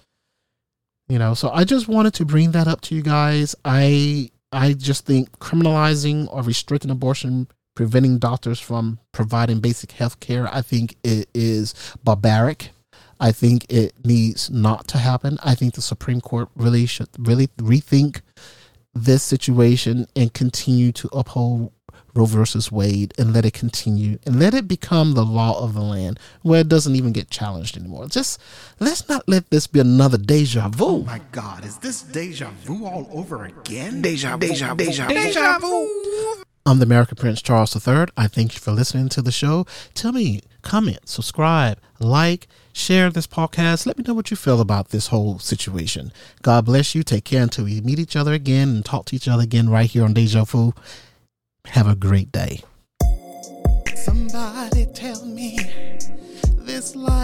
You 1.09 1.19
know, 1.19 1.35
so 1.35 1.51
I 1.51 1.65
just 1.65 1.87
wanted 1.87 2.15
to 2.15 2.25
bring 2.25 2.53
that 2.53 2.67
up 2.67 2.81
to 2.83 2.95
you 2.95 3.03
guys. 3.03 3.55
I 3.65 4.31
I 4.55 4.73
just 4.73 5.07
think 5.07 5.31
criminalizing 5.39 6.29
or 6.31 6.43
restricting 6.43 6.91
abortion, 6.91 7.49
preventing 7.75 8.19
doctors 8.19 8.61
from 8.61 9.01
providing 9.13 9.61
basic 9.61 9.93
health 9.93 10.21
care, 10.21 10.49
I 10.53 10.63
think 10.63 10.97
it 11.03 11.29
is 11.35 11.75
barbaric. 12.03 12.71
I 13.21 13.33
think 13.33 13.67
it 13.69 13.95
needs 14.05 14.51
not 14.51 14.89
to 14.89 14.99
happen. 14.99 15.39
I 15.43 15.55
think 15.55 15.75
the 15.75 15.83
Supreme 15.83 16.21
Court 16.21 16.49
really 16.57 16.87
should 16.87 17.09
really 17.19 17.47
rethink 17.59 18.21
this 18.95 19.23
situation 19.23 20.07
and 20.15 20.33
continue 20.33 20.93
to 20.93 21.09
uphold 21.13 21.73
Roe 22.15 22.27
versus 22.27 22.71
Wade 22.71 23.13
and 23.19 23.33
let 23.33 23.45
it 23.45 23.55
continue 23.55 24.19
and 24.25 24.39
let 24.39 24.55
it 24.55 24.69
become 24.69 25.15
the 25.15 25.25
law 25.25 25.63
of 25.63 25.75
the 25.75 25.83
land 25.83 26.19
where 26.43 26.61
it 26.61 26.69
doesn't 26.69 26.95
even 26.95 27.13
get 27.13 27.31
challenged 27.31 27.77
anymore. 27.77 28.07
Just 28.07 28.41
let's 28.79 29.09
not 29.09 29.29
let 29.29 29.51
this 29.51 29.67
be 29.67 29.81
another 29.81 30.19
deja 30.19 30.69
vu. 30.69 30.85
Oh 30.85 31.03
my 31.03 31.21
God, 31.33 31.65
is 31.65 31.79
this 31.79 32.03
deja 32.03 32.51
vu 32.63 32.87
all 32.87 33.09
over 33.13 33.45
again? 33.45 34.01
Deja 34.03 34.37
vu, 34.37 34.47
deja, 34.47 34.75
deja, 34.75 35.09
deja 35.09 35.59
vu. 35.59 36.45
I'm 36.67 36.79
the 36.79 36.85
American 36.85 37.17
Prince 37.17 37.43
Charles 37.43 37.77
III. 37.77 38.07
I 38.17 38.27
thank 38.27 38.55
you 38.55 38.61
for 38.61 38.71
listening 38.73 39.11
to 39.11 39.21
the 39.21 39.31
show. 39.31 39.67
Tell 39.93 40.13
me, 40.13 40.41
comment, 40.63 41.07
subscribe, 41.11 41.79
like, 41.99 42.49
share 42.73 43.11
this 43.11 43.27
podcast. 43.27 43.87
Let 43.87 43.99
me 43.99 44.05
know 44.09 44.15
what 44.15 44.31
you 44.31 44.37
feel 44.39 44.63
about 44.63 44.89
this 44.89 45.09
whole 45.09 45.39
situation. 45.39 46.11
God 46.41 46.65
bless 46.65 46.95
you. 46.95 47.03
Take 47.03 47.25
care 47.25 47.43
until 47.43 47.67
we 47.67 47.83
meet 47.83 47.99
each 47.99 48.17
other 48.17 48.33
again 48.33 48.69
and 48.71 48.85
talk 48.85 49.05
to 49.07 49.17
each 49.17 49.29
other 49.29 49.43
again 49.43 49.69
right 49.69 49.91
here 49.91 50.05
on 50.05 50.15
Deja 50.15 50.45
Vu. 50.45 50.73
Have 51.69 51.89
a 51.89 51.97
great 51.97 52.31
day. 52.31 52.61
Somebody 53.97 54.87
tell 54.95 55.25
me 55.25 55.59
this 56.59 56.95
life 56.95 57.24